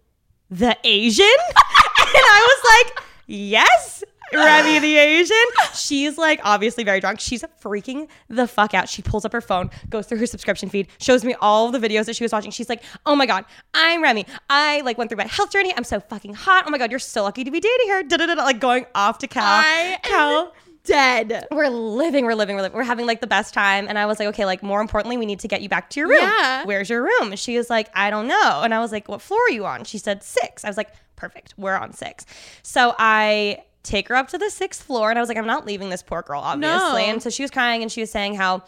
[0.51, 1.25] the Asian?
[1.27, 4.03] and I was like, yes.
[4.33, 5.37] Remi the Asian.
[5.75, 7.21] She's like obviously very drunk.
[7.21, 8.89] She's freaking the fuck out.
[8.89, 12.07] She pulls up her phone, goes through her subscription feed, shows me all the videos
[12.07, 12.51] that she was watching.
[12.51, 14.27] She's like, "Oh my god, I'm Remi.
[14.51, 15.73] I like went through my health journey.
[15.77, 16.65] I'm so fucking hot.
[16.67, 18.35] Oh my god, you're so lucky to be dating her." Da da da.
[18.35, 19.45] da, Like going off to Cal.
[19.45, 20.53] I am Cal
[20.85, 21.49] Dead.
[21.51, 22.77] we're living, we're living, we're living.
[22.77, 23.87] We're having like the best time.
[23.89, 26.01] And I was like, okay, like more importantly, we need to get you back to
[26.01, 26.21] your room.
[26.23, 26.65] Yeah.
[26.65, 27.31] Where's your room?
[27.33, 28.61] And she was like, I don't know.
[28.63, 29.83] And I was like, what floor are you on?
[29.83, 30.65] She said six.
[30.65, 31.55] I was like, perfect.
[31.57, 32.25] We're on six.
[32.63, 35.65] So I take her up to the sixth floor and I was like, I'm not
[35.65, 37.03] leaving this poor girl, obviously.
[37.03, 37.11] No.
[37.13, 38.63] And so she was crying and she was saying how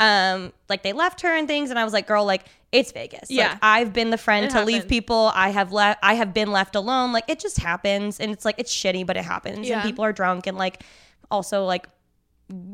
[0.00, 1.70] um like they left her and things.
[1.70, 3.30] And I was like, girl, like it's Vegas.
[3.30, 3.58] Like, Yeah.
[3.60, 5.30] I've been the friend It to leave people.
[5.34, 7.12] I have left I have been left alone.
[7.12, 8.18] Like it just happens.
[8.18, 9.68] And it's like it's shitty, but it happens.
[9.68, 9.80] Yeah.
[9.80, 10.82] And people are drunk and like
[11.30, 11.86] also like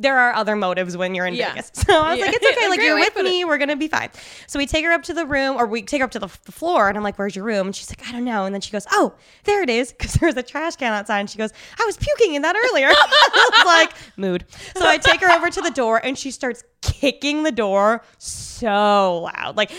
[0.01, 1.51] there are other motives when you're in Yeah.
[1.51, 1.71] Vegas.
[1.87, 2.27] So I was Yeah.
[2.27, 2.69] like, it's okay.
[2.69, 3.45] Like you're with me.
[3.45, 4.11] We're gonna be fine.
[4.47, 6.29] So we take her up to the room, or we take her up to the,
[6.45, 8.55] the floor, and I'm like, "Where's your room?" And she's like, "I don't know." And
[8.55, 9.15] then she goes, "Oh,
[9.45, 11.21] there it is," because there's a trash can outside.
[11.21, 14.45] And she goes, "I was puking in that earlier." I was like, "Mood."
[14.77, 19.31] So I take her over to the door, and she starts kicking the door so
[19.35, 19.75] loud, like, "Bow,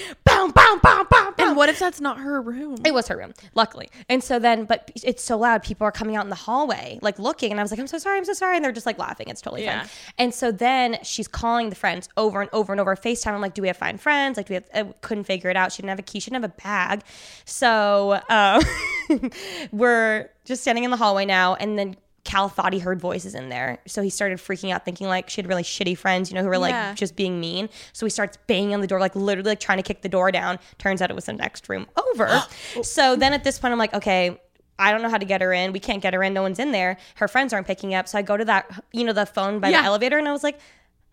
[0.47, 1.33] boom, boom, boom, boom.
[1.49, 2.77] And what if that's not her room?
[2.85, 3.89] It was her room, luckily.
[4.07, 5.63] And so then, but it's so loud.
[5.63, 7.51] People are coming out in the hallway, like looking.
[7.51, 8.55] And I was like, I'm so sorry, I'm so sorry.
[8.55, 9.27] And they're just like laughing.
[9.29, 9.81] It's totally Yeah.
[9.81, 9.89] fine.
[10.17, 13.33] And so then she's calling the friends over and over and over FaceTime.
[13.33, 14.37] I'm like, do we have fine friends?
[14.37, 15.71] Like, do we have, I couldn't figure it out.
[15.71, 17.03] She didn't have a key, she didn't have a bag.
[17.45, 18.61] So uh,
[19.71, 21.55] we're just standing in the hallway now.
[21.55, 21.95] And then
[22.29, 23.79] Cal thought he heard voices in there.
[23.87, 26.47] So he started freaking out, thinking like she had really shitty friends, you know, who
[26.49, 26.93] were like Yeah.
[26.93, 27.69] just being mean.
[27.91, 30.31] So he starts banging on the door, like literally like trying to kick the door
[30.31, 30.59] down.
[30.77, 32.27] Turns out it was the next room over.
[32.75, 32.81] Oh.
[32.83, 34.39] so then at this point, I'm like, okay.
[34.77, 35.73] I don't know how to get her in.
[35.73, 36.33] We can't get her in.
[36.33, 36.97] No one's in there.
[37.15, 38.07] Her friends aren't picking up.
[38.07, 39.81] So I go to that, you know, the phone by Yeah.
[39.81, 40.57] the elevator and I was like,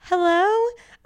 [0.01, 0.47] hello?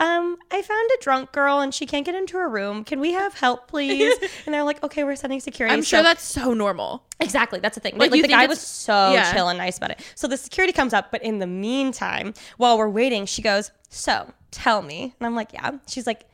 [0.00, 2.84] Um, I found a drunk girl and she can't get into her room.
[2.84, 4.16] Can we have help, please?
[4.46, 5.74] and they're like, okay, we're sending security.
[5.74, 7.04] I'm sure that's so normal.
[7.20, 7.60] Exactly.
[7.60, 7.98] That's the thing.
[7.98, 9.30] Like, Like, the guy was so Yeah.
[9.32, 10.00] chill and nice about it.
[10.14, 14.32] So the security comes up, but in the meantime, while we're waiting, she goes, So
[14.50, 15.14] tell me.
[15.20, 15.72] And I'm like, Yeah.
[15.86, 16.24] She's like,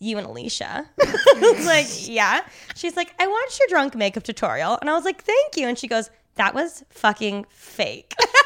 [0.00, 0.86] You and Alisha.
[0.98, 2.40] it's like, Yeah.
[2.74, 4.78] She's like, I watched your drunk makeup tutorial.
[4.80, 5.68] And I was like, Thank you.
[5.68, 8.14] And she goes, That was fucking fake.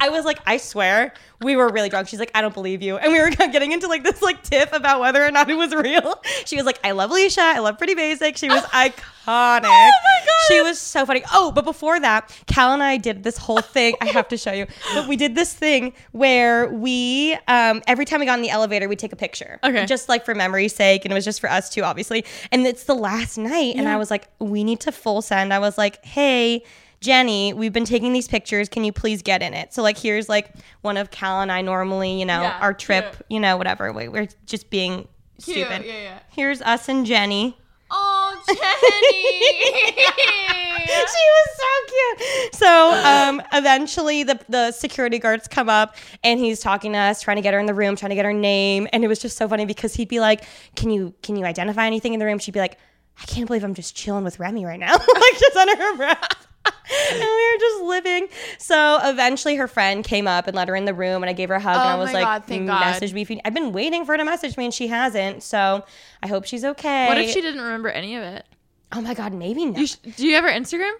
[0.00, 2.08] I was like, I swear, we were really drunk.
[2.08, 2.96] She's like, I don't believe you.
[2.96, 5.74] And we were getting into like this like tiff about whether or not it was
[5.74, 6.20] real.
[6.46, 7.38] She was like, I love Alisha.
[7.38, 8.36] I love Pretty Basic.
[8.36, 8.94] She was iconic.
[9.32, 10.48] Oh my God.
[10.48, 11.22] She was so funny.
[11.32, 13.94] Oh, but before that, Cal and I did this whole thing.
[14.00, 14.66] I have to show you.
[14.94, 18.88] But we did this thing where we, um, every time we got in the elevator,
[18.88, 19.60] we'd take a picture.
[19.62, 19.86] Okay.
[19.86, 21.04] Just like for memory's sake.
[21.04, 22.24] And it was just for us too, obviously.
[22.50, 23.76] And it's the last night.
[23.76, 25.52] And I was like, we need to full send.
[25.52, 26.64] I was like, hey,
[27.00, 28.68] Jenny, we've been taking these pictures.
[28.68, 29.72] Can you please get in it?
[29.72, 30.50] So like here's like
[30.82, 33.26] one of Cal and I normally, you know, Yeah, our trip, cute.
[33.30, 33.90] you know, whatever.
[33.92, 35.84] We- We're just being stupid.
[35.86, 36.18] yeah, yeah.
[36.30, 37.56] Here's us and Jenny.
[37.90, 40.06] Oh, Jenny.
[40.86, 42.54] she was so cute.
[42.54, 47.36] So um, eventually, the the security guards come up and he's talking to us, trying
[47.36, 49.36] to get her in the room, trying to get her name, and it was just
[49.36, 50.44] so funny because he'd be like,
[50.76, 52.78] "Can you can you identify anything in the room?" She'd be like,
[53.20, 56.46] "I can't believe I'm just chilling with Remi right now," like just under her breath.
[56.66, 58.28] And we were just living.
[58.58, 61.48] So eventually, her friend came up and let her in the room, and I gave
[61.48, 62.80] her a hug, and oh I Oh was my like, God, thank God.
[62.80, 65.42] "Message me if you." I've been waiting for her to message me, and she hasn't.
[65.42, 65.84] So
[66.22, 67.06] I hope she's okay.
[67.08, 68.44] what if she didn't remember any of it?
[68.92, 69.78] Oh my God, maybe not.
[69.78, 70.92] You sh- do you have her Instagram?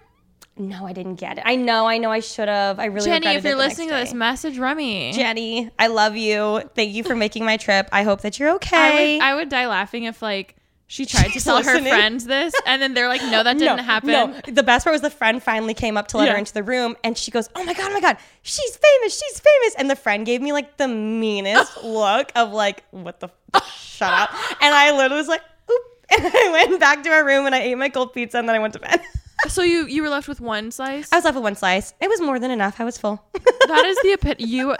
[0.57, 1.43] No, I didn't get it.
[1.45, 2.79] I know, I know I should have.
[2.79, 5.11] I really Jenny, regretted if you're it the next listening to this, message Remi.
[5.13, 6.61] Jenny, I love you.
[6.75, 7.87] Thank you for making my trip.
[7.91, 9.15] I hope that you're I okay.
[9.17, 10.55] would, I would die laughing if like
[10.91, 11.93] she tried to She's tell her listening.
[11.93, 14.93] friends this, and then they're like, "No, that didn't no, happen." No, the best part
[14.93, 17.47] was the friend finally came up to let her into the room, and she goes,
[17.55, 20.51] "Oh my god, oh my god, she's famous, she's famous!" And the friend gave me
[20.51, 23.29] like the meanest look of like, "What the?
[23.53, 24.31] F- shut up!"
[24.61, 25.81] And I literally was like, "Oop!"
[26.17, 28.55] And I went back to my room and I ate my cold pizza, and then
[28.57, 28.99] I went to bed.
[29.47, 31.07] So you you were left with one slice.
[31.11, 31.93] I was left with one slice.
[32.01, 32.81] It was more than enough.
[32.81, 33.23] I was full.
[33.33, 34.35] that is the epit.
[34.39, 34.75] You,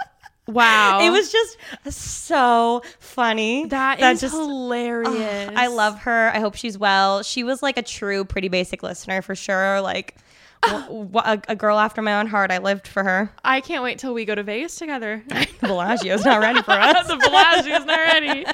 [0.47, 0.99] wow.
[1.01, 1.57] It was just
[1.89, 3.65] so funny.
[3.65, 5.51] that that is just- hilarious.
[5.55, 6.31] I love her.
[6.33, 7.23] I hope she's well.
[7.23, 9.81] She was like a true pretty basic listener for sure.
[9.81, 10.15] Like
[10.61, 12.51] w- w- a, a girl after my own heart.
[12.51, 13.31] I lived for her.
[13.43, 15.23] I can't wait till we go to Vegas together.
[15.61, 17.07] The Bellagio's not ready for us.
[17.07, 18.45] the Bellagio's not ready.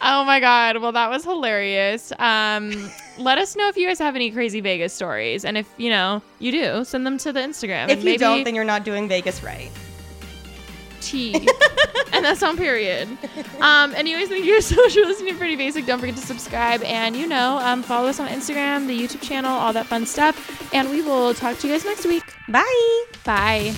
[0.00, 0.78] Oh my god!
[0.78, 2.10] Well, that was hilarious.
[2.18, 5.90] Um, let us know if you guys have any crazy Vegas stories, and if you
[5.90, 7.90] know you do, send them to the Instagram.
[7.90, 9.70] if you maybe don't, then you're not doing Vegas right.
[11.04, 11.34] T,
[12.12, 13.08] and that's on period.
[13.60, 15.86] Um, anyways, thank you so much for listening to Pretty Basic.
[15.86, 19.50] Don't forget to subscribe, and you know, um, follow us on Instagram, the YouTube channel,
[19.50, 20.72] all that fun stuff.
[20.72, 22.24] And we will talk to you guys next week.
[22.48, 23.04] Bye.
[23.24, 23.74] Bye.